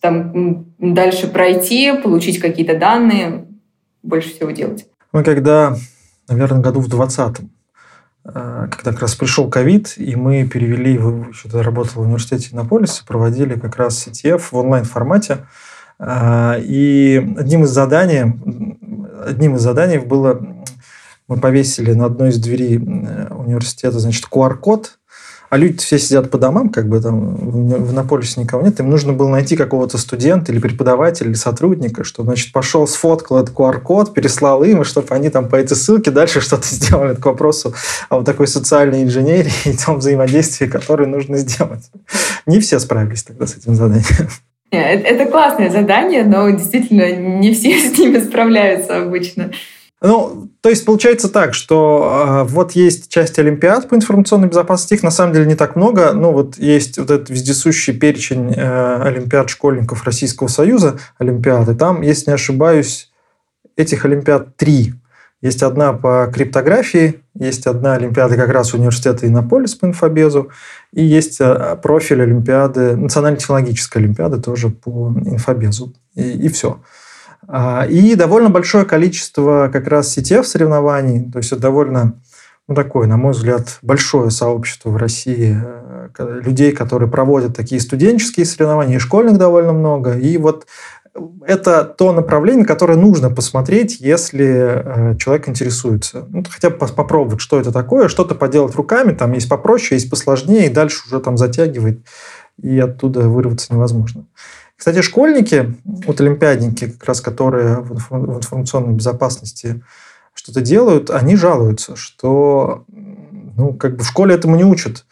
[0.01, 3.47] там, дальше пройти, получить какие-то данные,
[4.03, 4.87] больше всего делать.
[5.13, 5.77] Мы когда,
[6.29, 7.41] наверное, году в 20
[8.25, 13.59] Э, когда как раз пришел ковид, и мы перевели, еще работал в университете Иннополиса, проводили
[13.59, 15.39] как раз CTF в онлайн-формате.
[15.99, 18.33] Э, и одним из заданий,
[19.25, 20.41] одним из заданий было,
[21.29, 24.99] мы повесили на одной из дверей университета, значит, QR-код,
[25.51, 29.13] а люди все сидят по домам, как бы там в Иннополисе никого нет, им нужно
[29.13, 34.63] было найти какого-то студента или преподавателя или сотрудника, чтобы, значит, пошел, сфоткал этот QR-код, переслал
[34.63, 37.17] им, и чтобы они там по этой ссылке дальше что-то сделали.
[37.17, 37.75] К вопросу
[38.09, 41.91] о вот такой социальной инженерии и том взаимодействии, которое нужно сделать.
[42.47, 44.29] Не все справились тогда с этим заданием.
[44.71, 49.51] Это классное задание, но действительно не все с ними справляются обычно.
[50.03, 55.03] Ну, то есть получается так, что э, вот есть часть олимпиад по информационной безопасности, их
[55.03, 56.15] на самом деле не так много.
[56.15, 61.75] Ну, вот есть вот этот вездесущий перечень э, олимпиад школьников Российского Союза, олимпиады.
[61.75, 63.11] Там, если не ошибаюсь,
[63.77, 64.95] этих олимпиад три.
[65.43, 70.51] Есть одна по криптографии, есть одна олимпиада как раз университета Иннополис по инфобезу,
[70.93, 75.95] и есть э, профиль олимпиады, национально-технологическая олимпиада тоже по инфобезу.
[76.15, 76.81] И, и все.
[77.49, 82.21] А, и довольно большое количество как раз CTF соревнований, то есть это довольно
[82.69, 88.47] ну, такое, на мой взгляд, большое сообщество в России э, людей, которые проводят такие студенческие
[88.47, 90.17] соревнования, и школьных довольно много.
[90.17, 90.67] И вот
[91.47, 96.27] это то направление, которое нужно посмотреть, если э, человек интересуется.
[96.29, 99.13] Ну, хотя бы попробовать, что это такое, что-то поделать руками.
[99.13, 102.07] Там есть попроще, есть посложнее, и дальше уже там затягивает,
[102.61, 104.27] и оттуда вырваться невозможно.
[104.77, 109.83] Кстати, школьники, вот олимпиадники, как раз которые в информационной безопасности
[110.33, 115.05] что-то делают, они жалуются, что ну, как бы в школе этому не учат.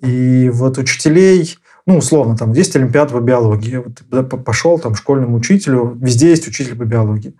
[0.00, 3.76] И вот учителей, ну, условно, там, есть олимпиада по биологии.
[3.76, 7.34] Вот пошел там школьному учителю, везде есть учитель по биологии.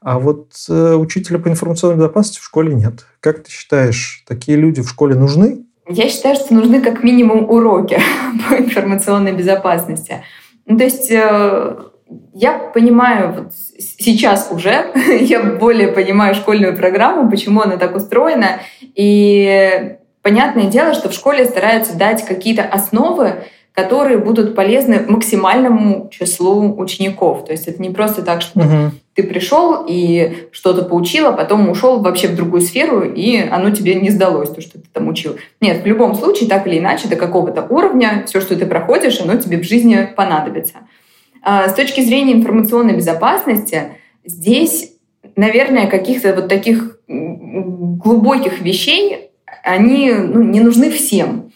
[0.00, 3.06] А вот э, учителя по информационной безопасности в школе нет.
[3.20, 5.64] Как ты считаешь, такие люди в школе нужны?
[5.88, 8.00] Я считаю, что нужны как минимум уроки
[8.48, 10.24] по информационной безопасности.
[10.66, 11.76] Ну, то есть э,
[12.34, 14.86] я понимаю вот сейчас уже,
[15.20, 18.60] я более понимаю школьную программу, почему она так устроена.
[18.80, 26.76] И понятное дело, что в школе стараются дать какие-то основы, которые будут полезны максимальному числу
[26.76, 27.46] учеников.
[27.46, 28.90] То есть это не просто так, что угу.
[29.14, 33.94] ты пришел и что-то поучил, а потом ушел вообще в другую сферу, и оно тебе
[33.94, 35.36] не сдалось, то, что ты там учил.
[35.60, 39.36] Нет, в любом случае, так или иначе, до какого-то уровня все, что ты проходишь, оно
[39.36, 40.78] тебе в жизни понадобится.
[41.42, 44.92] А с точки зрения информационной безопасности, здесь,
[45.34, 49.30] наверное, каких-то вот таких глубоких вещей,
[49.64, 51.52] они ну, не нужны всем.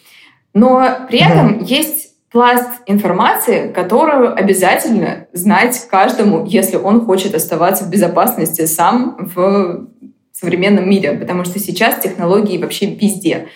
[0.54, 2.05] Но при этом mm есть
[2.36, 9.86] пласт информации, которую обязательно знать каждому, если он хочет оставаться в безопасности сам в
[10.34, 13.48] современном мире, потому что сейчас технологии вообще везде.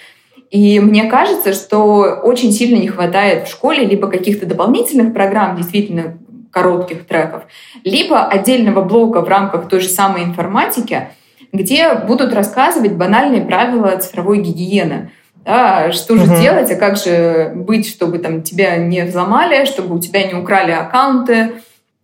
[0.51, 6.17] И мне кажется, что очень сильно не хватает в школе либо каких-то дополнительных программ, действительно
[6.51, 7.43] коротких треков,
[7.85, 11.09] либо отдельного блока в рамках той же самой информатики,
[11.53, 15.11] где будут рассказывать банальные правила цифровой гигиены.
[15.51, 16.41] Да, что же угу.
[16.41, 20.71] делать, а как же быть, чтобы там тебя не взломали, чтобы у тебя не украли
[20.71, 21.55] аккаунты,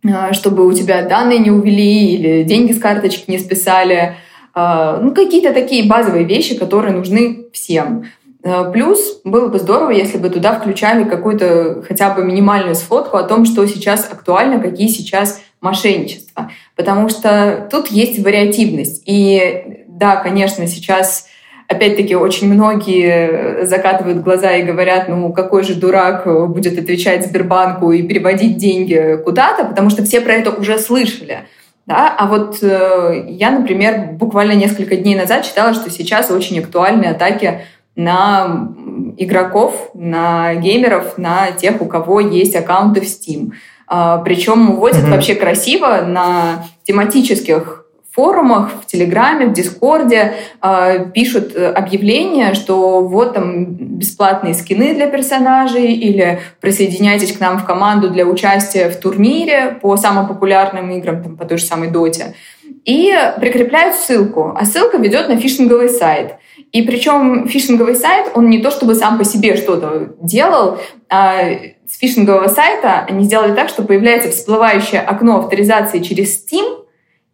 [0.05, 4.15] а, чтобы у тебя данные не увели или деньги с карточки не списали.
[4.53, 8.07] А, ну, какие-то такие базовые вещи, которые нужны всем.
[8.43, 13.23] А, плюс было бы здорово, если бы туда включали какую-то хотя бы минимальную сфотку о
[13.23, 16.51] том, что сейчас актуально, какие сейчас мошенничества.
[16.75, 19.03] Потому что тут есть вариативность.
[19.05, 21.26] И да, конечно, сейчас
[21.67, 28.03] опять-таки очень многие закатывают глаза и говорят, ну какой же дурак будет отвечать Сбербанку и
[28.03, 31.39] переводить деньги куда-то, потому что все про это уже слышали.
[31.87, 32.13] Да?
[32.17, 37.61] А вот э, я, например, буквально несколько дней назад читала, что сейчас очень актуальны атаки
[37.95, 38.73] на
[39.15, 43.51] игроков, на геймеров, на тех, у кого есть аккаунты в Steam.
[43.89, 45.11] Э, причем уводят mm-hmm.
[45.11, 47.76] вообще красиво на тематических
[48.17, 55.93] форумах, в Телеграме, в Дискорде э, пишут объявления, что вот там бесплатные скины для персонажей
[55.93, 61.37] или присоединяйтесь к нам в команду для участия в турнире по самым популярным играм, там,
[61.37, 62.33] по той же самой Доте.
[62.85, 66.35] И прикрепляют ссылку, а ссылка ведет на фишинговый сайт.
[66.71, 71.43] И причем фишинговый сайт, он не то чтобы сам по себе что-то делал, а
[71.87, 76.86] с фишингового сайта они сделали так, что появляется всплывающее окно авторизации через Steam,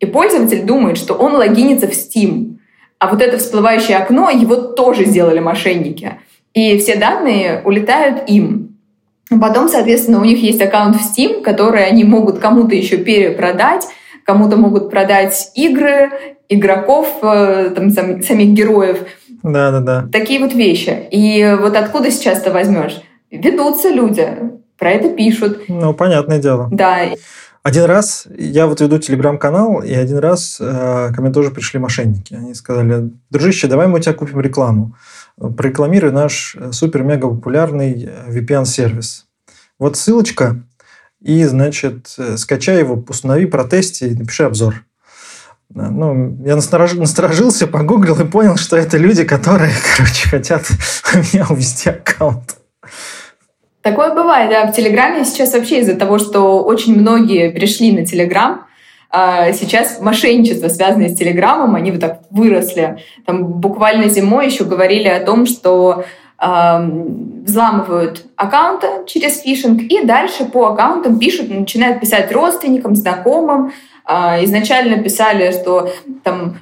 [0.03, 2.57] и пользователь думает, что он логинится в Steam.
[2.99, 6.19] А вот это всплывающее окно, его тоже сделали мошенники.
[6.53, 8.77] И все данные улетают им.
[9.41, 13.87] Потом, соответственно, у них есть аккаунт в Steam, который они могут кому-то еще перепродать,
[14.25, 16.11] кому-то могут продать игры,
[16.49, 18.99] игроков, э, там, сам, самих героев.
[19.41, 20.07] Да, да, да.
[20.11, 21.07] Такие вот вещи.
[21.11, 23.01] И вот откуда сейчас ты возьмешь?
[23.31, 24.27] Ведутся люди,
[24.77, 25.63] про это пишут.
[25.67, 26.69] Ну, понятное дело.
[26.71, 26.99] Да.
[27.63, 32.33] Один раз я вот веду телеграм-канал, и один раз э, ко мне тоже пришли мошенники.
[32.33, 34.97] Они сказали, дружище, давай мы у тебя купим рекламу.
[35.37, 39.27] Прорекламируй наш э, супер-мега популярный э, VPN-сервис.
[39.79, 40.61] Вот ссылочка,
[41.21, 44.83] и, значит, э, скачай его, установи, протести напиши обзор.
[45.69, 50.69] Ну, я насторожился, погуглил и понял, что это люди, которые, короче, хотят
[51.33, 52.57] меня увести аккаунт.
[53.83, 54.65] Такое бывает, да.
[54.65, 58.65] В Телеграме сейчас вообще из-за того, что очень многие пришли на Телеграм,
[59.11, 62.97] а, сейчас мошенничество, связанное с Телеграмом, они вот так выросли.
[63.25, 66.05] Там буквально зимой еще говорили о том, что
[67.45, 73.71] взламывают аккаунты через фишинг и дальше по аккаунтам пишут, начинают писать родственникам, знакомым.
[74.03, 75.93] А, изначально писали, что
[76.23, 76.57] там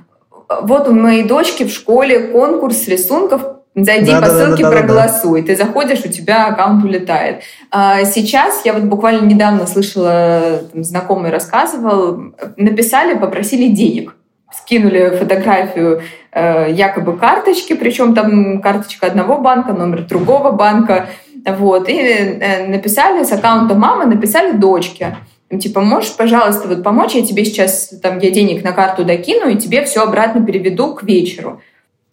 [0.62, 3.42] вот у моей дочки в школе конкурс рисунков
[3.74, 5.42] Зайди да, по ссылке, да, да, проголосуй.
[5.42, 5.54] Да, да.
[5.54, 7.44] Ты заходишь, у тебя аккаунт улетает.
[7.72, 14.16] А сейчас, я вот буквально недавно слышала, там, знакомый рассказывал, написали, попросили денег.
[14.52, 16.02] Скинули фотографию
[16.34, 21.08] э, якобы карточки, причем там карточка одного банка, номер другого банка.
[21.46, 25.16] Вот, и э, написали с аккаунта мамы, написали дочке.
[25.62, 29.56] Типа, можешь, пожалуйста, вот помочь, я тебе сейчас, там, я денег на карту докину, и
[29.58, 31.62] тебе все обратно переведу к вечеру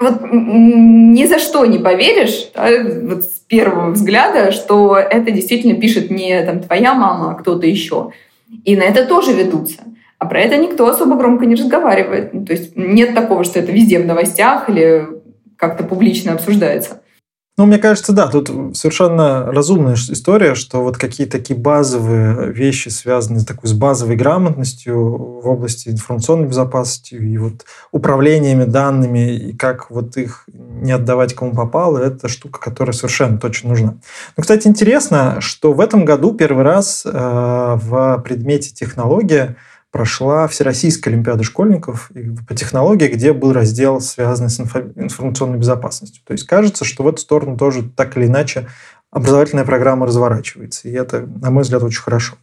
[0.00, 2.68] вот ни за что не поверишь да,
[3.02, 8.12] вот с первого взгляда, что это действительно пишет не там, твоя мама, а кто-то еще.
[8.64, 9.80] И на это тоже ведутся.
[10.18, 12.32] А про это никто особо громко не разговаривает.
[12.32, 15.06] Ну, то есть нет такого, что это везде в новостях или
[15.56, 17.02] как-то публично обсуждается.
[17.59, 23.44] Ну, мне кажется, да, тут совершенно разумная история, что вот какие-то такие базовые вещи, связанные
[23.44, 30.16] такой, с базовой грамотностью в области информационной безопасности и вот управлениями данными, и как вот
[30.16, 33.97] их не отдавать кому попало, это штука, которая совершенно точно нужна.
[34.37, 39.57] Ну, кстати, интересно, что в этом году первый раз э, в предмете технология
[39.90, 42.11] прошла Всероссийская Олимпиада школьников
[42.46, 46.22] по технологии, где был раздел, связанный с информационной безопасностью.
[46.27, 48.68] То есть кажется, что в эту сторону тоже так или иначе
[49.11, 50.89] образовательная программа разворачивается.
[50.89, 52.36] И это, на мой взгляд, очень хорошо.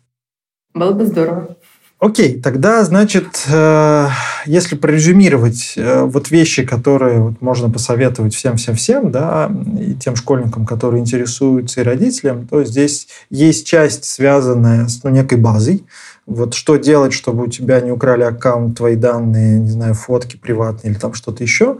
[0.73, 1.55] Было бы здорово.
[1.99, 4.07] Окей, тогда, значит, э,
[4.45, 11.79] если прорезюмировать э, вот вещи, которые можно посоветовать всем-всем-всем, да, и тем школьникам, которые интересуются,
[11.79, 15.85] и родителям, то здесь есть часть, связанная с ну, некой базой,
[16.25, 20.91] вот что делать, чтобы у тебя не украли аккаунт, твои данные, не знаю, фотки приватные
[20.91, 21.77] или там что-то еще.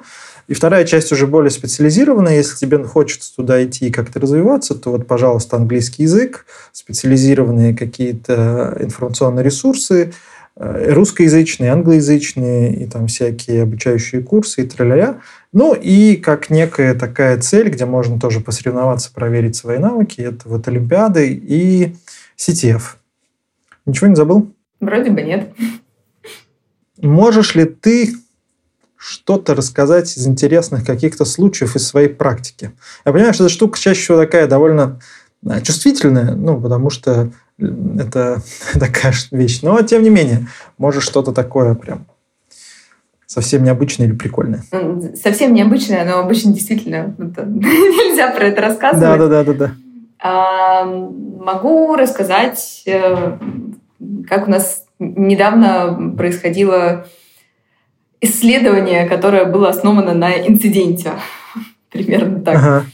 [0.47, 2.35] И вторая часть уже более специализированная.
[2.37, 8.77] Если тебе хочется туда идти и как-то развиваться, то вот, пожалуйста, английский язык, специализированные какие-то
[8.79, 10.13] информационные ресурсы,
[10.55, 15.21] э, русскоязычные, англоязычные и там всякие обучающие курсы и траля.
[15.51, 20.67] Ну и как некая такая цель, где можно тоже посоревноваться, проверить свои навыки, это вот
[20.67, 21.95] Олимпиады и
[22.37, 22.97] CTF.
[23.85, 24.51] Ничего не забыл?
[24.79, 25.53] Вроде бы нет.
[27.01, 28.15] Можешь ли ты
[29.05, 32.71] что-то рассказать из интересных каких-то случаев из своей практики.
[33.05, 34.99] Я понимаю, что эта штука чаще всего такая довольно
[35.47, 37.29] а, чувствительная, ну, потому что
[37.59, 38.41] это
[38.73, 39.61] такая вещь.
[39.61, 40.47] Но, тем не менее,
[40.79, 42.07] может что-то такое прям
[43.27, 44.63] совсем необычное или прикольное.
[45.21, 49.01] Совсем необычное, но обычно действительно нельзя про это рассказывать.
[49.01, 50.85] Да, да, да, да, да.
[50.85, 53.37] Могу рассказать, э,
[54.27, 57.05] как у нас недавно происходило
[58.21, 61.11] исследование, которое было основано на инциденте.
[61.91, 62.55] Примерно так.
[62.55, 62.85] Ага.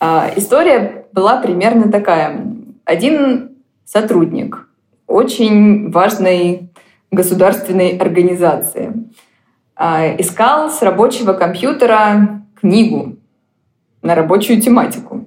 [0.00, 2.46] А, история была примерно такая.
[2.84, 4.66] Один сотрудник
[5.06, 6.70] очень важной
[7.10, 8.92] государственной организации
[9.74, 13.16] а, искал с рабочего компьютера книгу
[14.02, 15.19] на рабочую тематику.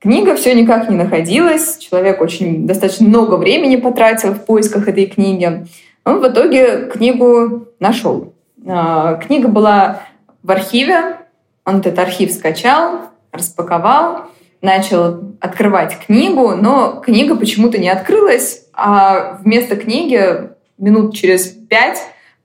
[0.00, 5.66] Книга все никак не находилась, человек очень достаточно много времени потратил в поисках этой книги.
[6.06, 8.32] Он в итоге книгу нашел.
[8.66, 10.04] А, книга была
[10.42, 11.18] в архиве,
[11.66, 14.30] он этот архив скачал, распаковал,
[14.62, 21.98] начал открывать книгу, но книга почему-то не открылась, а вместо книги минут через пять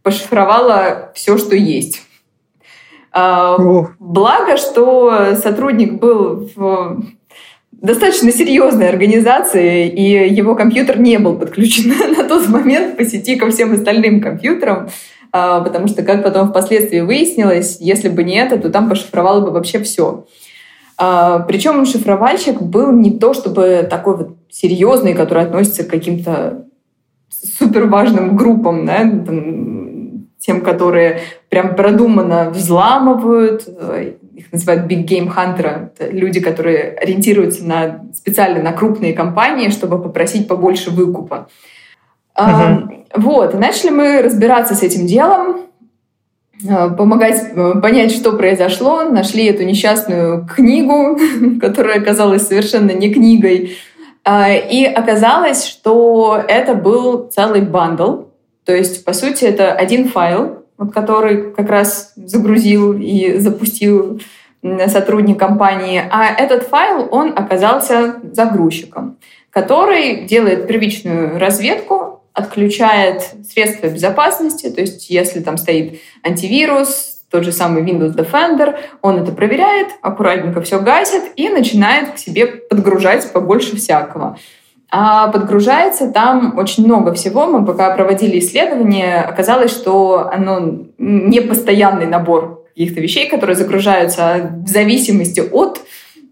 [0.04, 2.02] пошифровала все, что есть.
[3.14, 3.92] А, О.
[3.98, 7.02] Благо, что сотрудник был в
[7.82, 13.50] достаточно серьезной организации, и его компьютер не был подключен на тот момент по сети ко
[13.50, 14.90] всем остальным компьютерам.
[15.32, 19.52] А, потому что, как потом впоследствии выяснилось, если бы не это, то там пошифровало бы
[19.52, 20.26] вообще все.
[20.98, 26.66] А, Причем шифровальщик был не то чтобы такой вот серьезный, который относится к каким-то
[27.30, 29.02] супер важным группам, да,
[30.40, 37.66] тем, которые прям продуманно взламывают, э, их называют big game hunter, это люди, которые ориентируются
[37.66, 41.48] на, специально на крупные компании, чтобы попросить побольше выкупа.
[42.38, 43.06] Uh-huh.
[43.16, 45.62] Вот, и начали мы разбираться с этим делом,
[46.68, 49.04] э, помогать э, понять, что произошло.
[49.04, 51.18] Нашли эту несчастную книгу,
[51.62, 53.78] которая оказалась совершенно не книгой.
[54.26, 58.24] А, и оказалось, что это был целый бандл.
[58.66, 64.22] То есть, по сути, это один файл, который как раз загрузил и запустил
[64.88, 66.04] сотрудник компании.
[66.10, 69.18] А этот файл, он оказался загрузчиком,
[69.52, 77.52] который делает первичную разведку отключает средства безопасности, то есть если там стоит антивирус, тот же
[77.52, 83.78] самый Windows Defender, он это проверяет, аккуратненько все гасит и начинает к себе подгружать побольше
[83.78, 84.38] всякого.
[84.98, 87.48] А подгружается там очень много всего.
[87.48, 94.50] Мы пока проводили исследование, оказалось, что оно не постоянный набор каких-то вещей, которые загружаются а
[94.66, 95.82] в зависимости от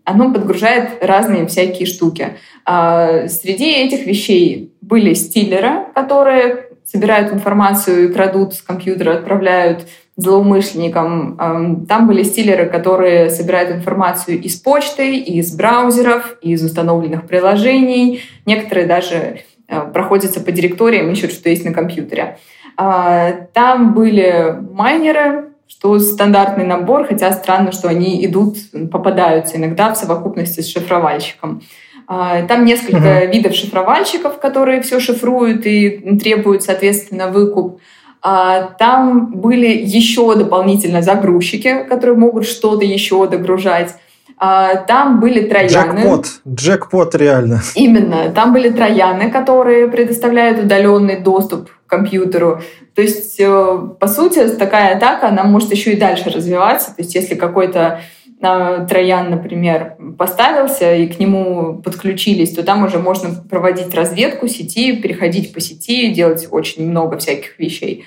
[0.05, 2.37] оно подгружает разные всякие штуки.
[2.63, 11.85] А среди этих вещей были стиллеры, которые собирают информацию и крадут с компьютера, отправляют злоумышленникам.
[11.87, 18.21] Там были стиллеры, которые собирают информацию из почты, из браузеров, из установленных приложений.
[18.45, 22.37] Некоторые даже э, проходятся по директориям, ищут, что есть на компьютере.
[22.77, 28.57] А, там были майнеры, что стандартный набор, хотя странно, что они идут,
[28.91, 31.63] попадаются иногда в совокупности с шифровальщиком.
[32.07, 33.31] А, там несколько uh-huh.
[33.31, 37.79] видов шифровальщиков, которые все шифруют и требуют, соответственно, выкуп.
[38.21, 43.95] А, там были еще дополнительно загрузчики, которые могут что-то еще догружать.
[44.37, 45.99] А, там были трояны.
[45.99, 47.61] Джекпот, джекпот реально.
[47.75, 48.31] Именно.
[48.33, 52.61] Там были трояны, которые предоставляют удаленный доступ к компьютеру.
[52.95, 56.95] То есть, э, по сути, такая атака, она может еще и дальше развиваться.
[56.95, 58.01] То есть, если какой-то
[58.43, 65.53] троян, например, поставился и к нему подключились, то там уже можно проводить разведку сети, переходить
[65.53, 68.05] по сети, делать очень много всяких вещей.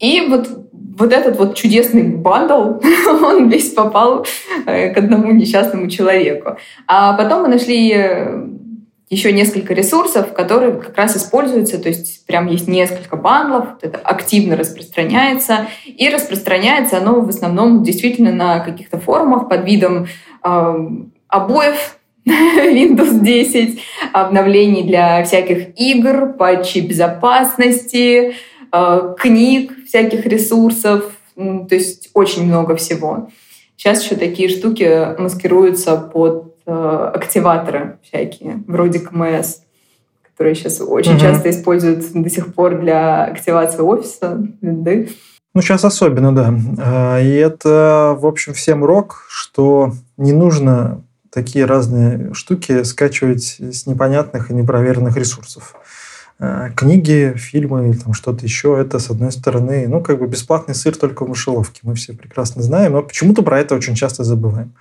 [0.00, 0.48] И вот,
[0.98, 4.26] вот этот вот чудесный бандл, он весь попал
[4.66, 6.56] э, к одному несчастному человеку.
[6.88, 7.88] А потом мы нашли
[9.12, 14.56] еще несколько ресурсов, которые как раз используются, то есть прям есть несколько бандлов, это активно
[14.56, 20.06] распространяется, и распространяется оно в основном действительно на каких-то форумах под видом
[20.42, 20.88] э,
[21.28, 23.82] обоев Windows 10,
[24.14, 28.34] обновлений для всяких игр, патчей безопасности,
[28.72, 31.04] э, книг, всяких ресурсов,
[31.36, 33.28] то есть очень много всего.
[33.76, 39.58] Сейчас еще такие штуки маскируются под активаторы всякие, вроде КМС,
[40.22, 41.20] которые сейчас очень mm-hmm.
[41.20, 45.10] часто используют до сих пор для активации офиса, винды.
[45.54, 46.54] Ну, сейчас особенно, да.
[46.78, 53.86] А, и это, в общем, всем урок, что не нужно такие разные штуки скачивать с
[53.86, 55.74] непонятных и непроверенных ресурсов.
[56.38, 60.74] А, книги, фильмы или там что-то еще, это, с одной стороны, ну, как бы бесплатный
[60.74, 61.80] сыр только в мышеловке.
[61.82, 64.72] Мы все прекрасно знаем, но почему-то про это очень часто забываем.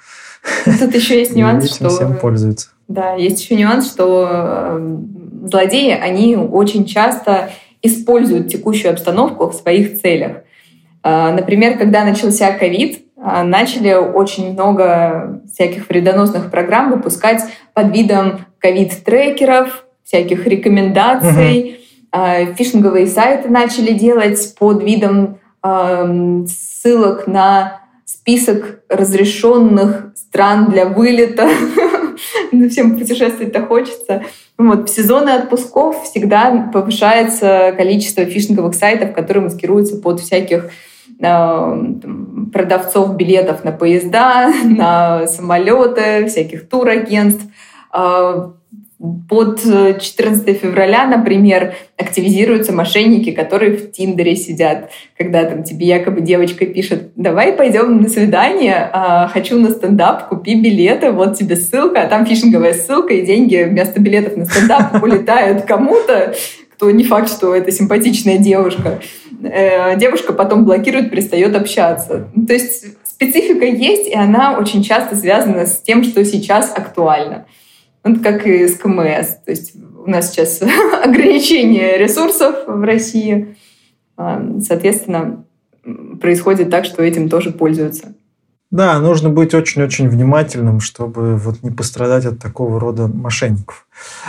[0.79, 1.89] Тут еще есть нюанс, что...
[1.89, 2.69] всем пользуются.
[2.87, 10.01] Да, есть еще нюанс, что эм, злодеи, они очень часто используют текущую обстановку в своих
[10.01, 10.37] целях.
[11.03, 17.41] А, например, когда начался ковид, а, начали очень много всяких вредоносных программ выпускать
[17.73, 21.77] под видом ковид-трекеров, всяких рекомендаций.
[22.11, 22.55] Угу.
[22.57, 25.37] Фишинговые сайты начали делать под видом
[26.45, 27.80] ссылок на
[28.13, 31.49] список разрешенных стран для вылета.
[32.51, 34.23] Ну, всем путешествовать-то хочется.
[34.57, 40.69] Вот, в сезоны отпусков всегда повышается количество фишинговых сайтов, которые маскируются под всяких
[41.21, 41.77] Э,
[42.51, 47.45] продавцов билетов на поезда, на самолеты, всяких турагентств.
[49.01, 56.21] Э, под 14 февраля, например, активизируются мошенники, которые в Тиндере сидят, когда там тебе якобы
[56.21, 62.01] девочка пишет, давай пойдем на свидание, а, хочу на стендап, купи билеты, вот тебе ссылка,
[62.01, 66.35] а там фишинговая ссылка, и деньги вместо билетов на стендап улетают кому-то,
[66.73, 68.99] кто не факт, что это симпатичная девушка.
[69.43, 72.27] Э, девушка потом блокирует, перестает общаться.
[72.47, 77.45] То есть специфика есть, и она очень часто связана с тем, что сейчас актуально.
[78.03, 79.35] Вот как и с КМС.
[79.45, 80.61] То есть у нас сейчас
[81.03, 83.55] ограничение ресурсов в России.
[84.17, 85.45] А, соответственно,
[86.19, 88.15] происходит так, что этим тоже пользуются.
[88.71, 93.85] Да, нужно быть очень-очень внимательным, чтобы вот не пострадать от такого рода мошенников.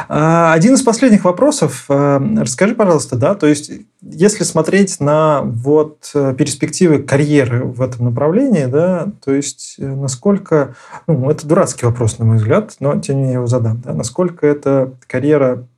[0.09, 1.84] А, один из последних вопросов.
[1.88, 3.70] А, расскажи, пожалуйста, да, то есть
[4.01, 10.74] если смотреть на вот э, перспективы карьеры в этом направлении, да, то есть э, насколько,
[11.07, 13.95] ну, это дурацкий вопрос, на мой взгляд, но тем не менее я его задам, да,
[13.95, 15.68] насколько эта карьера,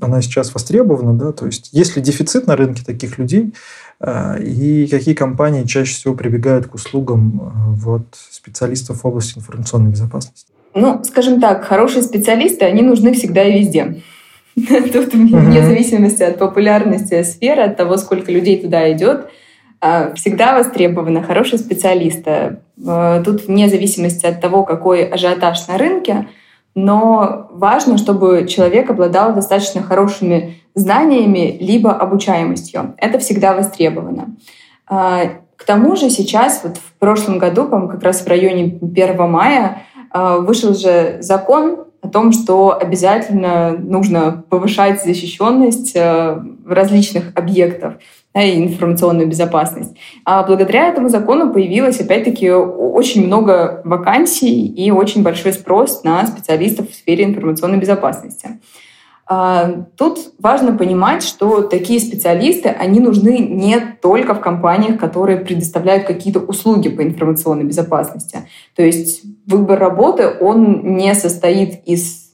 [0.00, 3.52] она сейчас востребована, да, то есть есть ли дефицит на рынке таких людей,
[4.00, 9.90] а, и какие компании чаще всего прибегают к услугам а, вот, специалистов в области информационной
[9.90, 10.46] безопасности?
[10.74, 14.02] Ну, скажем так, хорошие специалисты, они нужны всегда и везде.
[14.56, 19.28] Тут вне зависимости от популярности сферы, от того, сколько людей туда идет,
[19.80, 22.58] а, всегда востребованы хорошие специалисты.
[23.24, 26.26] Тут вне зависимости от того, какой ажиотаж на рынке,
[26.74, 32.94] но важно, чтобы человек обладал достаточно хорошими знаниями либо обучаемостью.
[32.98, 34.36] Это всегда востребовано.
[34.86, 35.20] А,
[35.56, 39.82] к тому же сейчас, вот в прошлом году, по как раз в районе 1 мая,
[40.10, 47.94] а, вышел же закон о том, что обязательно нужно повышать защищенность а, различных объектов
[48.42, 49.94] и информационную безопасность.
[50.24, 56.90] А благодаря этому закону появилось, опять-таки, очень много вакансий и очень большой спрос на специалистов
[56.90, 58.58] в сфере информационной безопасности.
[59.26, 66.04] А, тут важно понимать, что такие специалисты, они нужны не только в компаниях, которые предоставляют
[66.04, 68.48] какие-то услуги по информационной безопасности.
[68.74, 72.24] То есть выбор работы, он не состоит из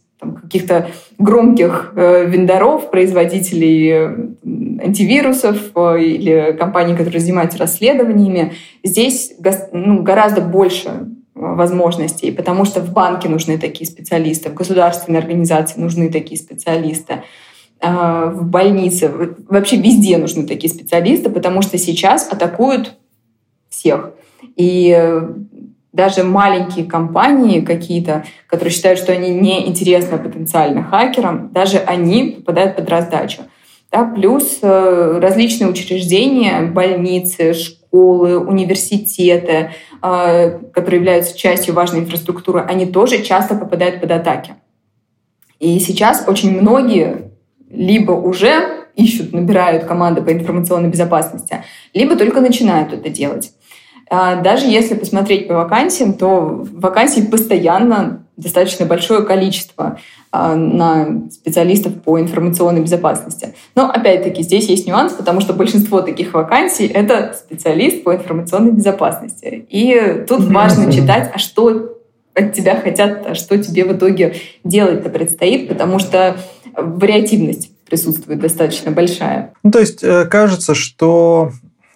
[0.43, 0.91] каких-то
[1.21, 8.55] громких э, вендоров, производителей э, антивирусов э, или компаний, которые занимаются расследованиями.
[8.83, 9.35] Здесь
[9.73, 16.11] ну, гораздо больше возможностей, потому что в банке нужны такие специалисты, в государственной организации нужны
[16.11, 17.23] такие специалисты,
[17.83, 19.11] в больнице,
[19.49, 22.99] вообще везде нужны такие специалисты, потому что сейчас атакуют
[23.71, 24.13] всех.
[24.55, 24.95] И
[25.93, 32.89] даже маленькие компании какие-то, которые считают, что они неинтересны потенциально хакерам, даже они попадают под
[32.89, 33.43] раздачу.
[33.91, 42.87] Да, плюс э, различные учреждения, больницы, школы, университеты, э, которые являются частью важной инфраструктуры, они
[42.87, 44.55] тоже часто попадают под атаки.
[45.59, 47.33] И сейчас очень многие
[47.69, 53.53] либо уже ищут, набирают команды по информационной безопасности, либо только начинают это делать.
[54.11, 59.99] А даже если посмотреть по вакансиям, то вакансий постоянно достаточно большое количество
[60.33, 63.55] а, на специалистов по информационной безопасности.
[63.77, 69.67] Но опять-таки здесь есть нюанс, потому что большинство таких вакансий— это специалист по информационной безопасности.
[69.69, 71.97] И тут важно читать, а что
[72.35, 74.35] от тебя хотят, а что тебе в итоге
[74.65, 76.37] делать-то предстоит, потому что
[76.77, 79.53] вариативность присутствует достаточно большая.
[79.63, 81.51] Ну, то есть э, кажется, что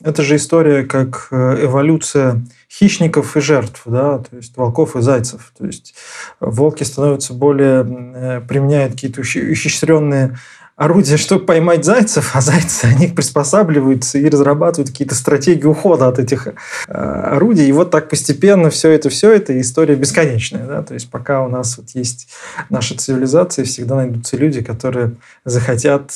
[0.04, 5.52] это же история как э, эволюция хищников и жертв, да, то есть волков и зайцев.
[5.56, 5.94] То есть
[6.40, 10.38] волки становятся более, э, применяют какие-то ухищренные
[10.76, 16.48] орудия, чтобы поймать зайцев, а зайцы, они приспосабливаются и разрабатывают какие-то стратегии ухода от этих
[16.48, 16.52] э,
[16.92, 17.66] орудий.
[17.66, 20.66] И вот так постепенно все это, все это, история бесконечная.
[20.66, 20.82] Да?
[20.82, 22.28] То есть пока у нас вот есть
[22.68, 25.12] наша цивилизация, всегда найдутся люди, которые
[25.46, 26.10] захотят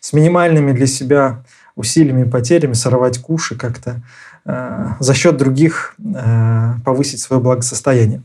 [0.00, 1.42] с минимальными для себя
[1.76, 4.02] усилиями и потерями сорвать куши как-то
[4.44, 8.22] э, за счет других э, повысить свое благосостояние.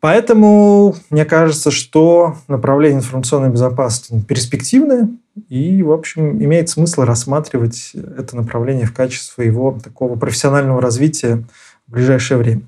[0.00, 5.08] Поэтому мне кажется, что направление информационной безопасности перспективное,
[5.48, 11.44] и, в общем, имеет смысл рассматривать это направление в качестве своего такого профессионального развития
[11.86, 12.62] в ближайшее время.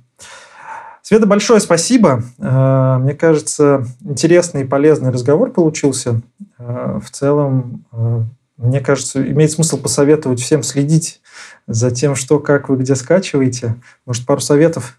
[1.03, 2.25] Света, большое спасибо.
[2.39, 6.21] Э, мне кажется, интересный и полезный разговор получился.
[6.59, 8.23] Э, в целом, э,
[8.57, 11.21] мне кажется, имеет смысл посоветовать всем следить
[11.67, 13.77] за тем, что, как вы где скачиваете.
[14.07, 14.99] Может, пару советов?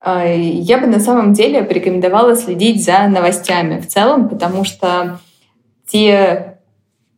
[0.00, 5.20] А, я бы на самом деле порекомендовала следить за новостями в целом, потому что
[5.86, 6.58] те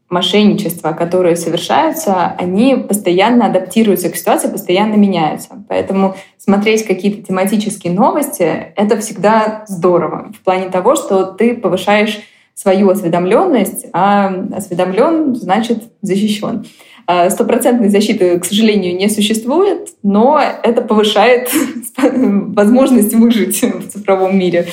[0.08, 5.50] мошенничества, которые совершаются, они постоянно адаптируются к ситуации, постоянно меняются.
[5.68, 8.42] Поэтому смотреть какие-то тематические новости—
[8.76, 12.20] это всегда здорово в плане того, что ты повышаешь
[12.60, 16.66] свою осведомленность, а осведомлен значит защищен.
[17.06, 21.50] А, стопроцентной защиты, к сожалению, не существует, но это повышает
[21.96, 24.66] возможность выжить в цифровом мире.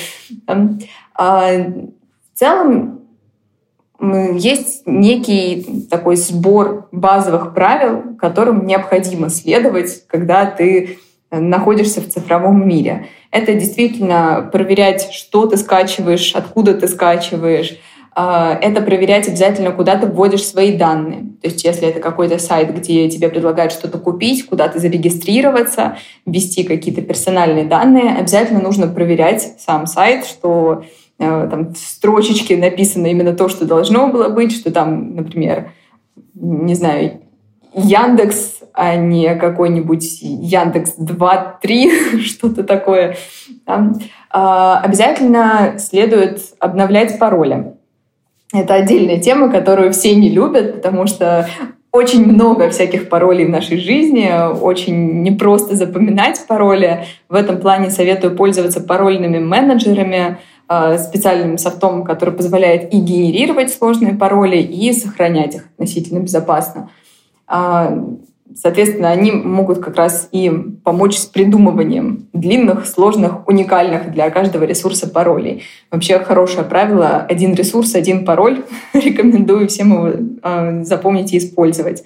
[1.14, 3.00] А, в целом
[4.34, 10.98] есть некий такой сбор базовых правил, которым необходимо следовать, когда ты
[11.30, 13.06] находишься в цифровом мире.
[13.30, 17.78] Это действительно проверять, что ты скачиваешь, откуда ты скачиваешь.
[18.14, 21.20] А, это проверять обязательно, куда ты вводишь свои данные.
[21.40, 27.02] То есть если это какой-то сайт, где тебе предлагают что-то купить, куда-то зарегистрироваться, ввести какие-то
[27.02, 30.84] персональные данные, обязательно нужно проверять сам сайт, что
[31.18, 35.70] э, там в строчечке написано именно то, что должно было быть, что там, например,
[36.34, 37.20] не знаю,
[37.78, 43.16] Яндекс а не какой-нибудь Яндекс 2-3, что-то такое.
[43.66, 43.94] Там,
[44.30, 47.72] а, обязательно следует обновлять пароли.
[48.52, 51.48] Это отдельная тема, которую все не любят, потому что
[51.90, 57.04] очень много всяких паролей в нашей жизни, очень непросто запоминать пароли.
[57.28, 64.14] В этом плане советую пользоваться парольными менеджерами, а, специальным софтом, который позволяет и генерировать сложные
[64.14, 66.90] пароли, и сохранять их относительно безопасно.
[67.48, 68.04] А,
[68.60, 70.50] Соответственно, они могут как раз и
[70.82, 75.62] помочь с придумыванием длинных, сложных, уникальных для каждого ресурса паролей.
[75.92, 78.64] Вообще хорошее правило— один ресурс, один пароль.
[78.94, 82.02] Рекомендую всем его э, запомнить и использовать.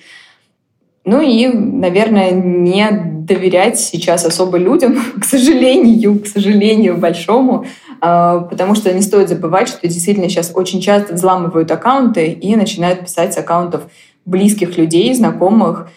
[1.04, 7.64] Ну и, наверное, не доверять сейчас особо людям, к сожалению, к сожалению большому,
[8.00, 13.00] а, потому что не стоит забывать, что действительно сейчас очень часто взламывают аккаунты и начинают
[13.00, 13.84] писать с аккаунтов
[14.24, 15.88] близких людей, знакомых,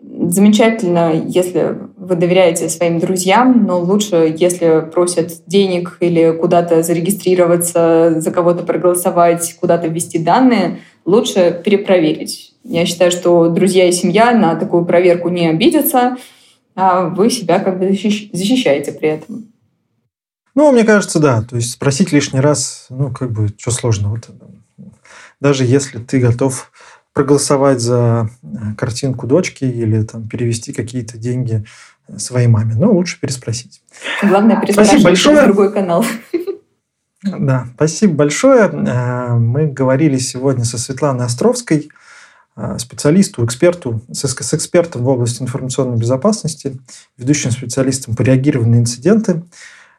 [0.00, 8.30] замечательно, если вы доверяете своим друзьям, но лучше, если просят денег или куда-то зарегистрироваться, за
[8.30, 12.54] кого-то проголосовать, куда-то ввести данные, лучше перепроверить.
[12.64, 16.16] Я считаю, что друзья и семья на такую проверку не обидятся,
[16.74, 19.52] а вы себя как бы защищаете при этом.
[20.54, 21.42] Ну, мне кажется, да.
[21.42, 24.32] То есть спросить лишний раз, ну, как бы, что сложного-то?
[25.40, 26.72] Даже если ты готов
[27.18, 28.46] проголосовать за э,
[28.76, 31.64] картинку дочки или там, перевести какие-то деньги
[32.06, 32.76] э, своей маме.
[32.76, 33.82] Но лучше переспросить.
[34.22, 35.42] Главное, переспрашивать большое.
[35.42, 36.04] другой канал.
[37.24, 38.70] Да, спасибо большое.
[38.70, 41.88] Э, мы говорили сегодня со Светланой Островской,
[42.78, 46.78] специалисту, эксперту, с экспертом в области информационной безопасности,
[47.16, 49.42] ведущим специалистом по реагированию на инциденты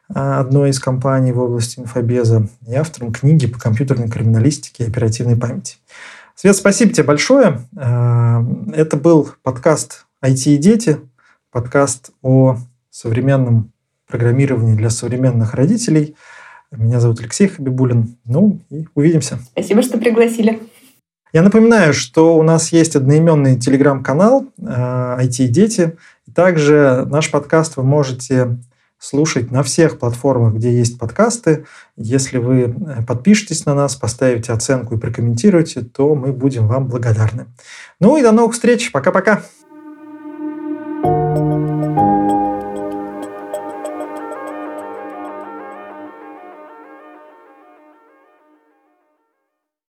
[0.08, 5.76] одной из компаний в области инфобеза и автором книги по компьютерной криминалистике и оперативной памяти.
[6.40, 7.60] Свет, спасибо тебе большое.
[7.76, 10.96] Э, это был подкаст «IT и дети»,
[11.52, 12.56] подкаст о
[12.88, 13.72] современном
[14.08, 16.16] программировании для современных родителей.
[16.70, 18.16] Меня зовут Алексей Хабибулин.
[18.24, 19.38] Ну и увидимся.
[19.52, 20.62] Спасибо, что пригласили.
[21.34, 25.98] Я напоминаю, что у нас есть одноименный телеграм-канал «IT э, и дети».
[26.34, 28.56] Также наш подкаст вы можете
[29.00, 31.64] слушать на всех платформах, где есть подкасты.
[31.96, 37.46] Если вы э, подпишетесь на нас, поставите оценку и прокомментируете, то мы будем вам благодарны.
[37.98, 38.92] Ну и до новых встреч.
[38.92, 39.42] Пока-пока.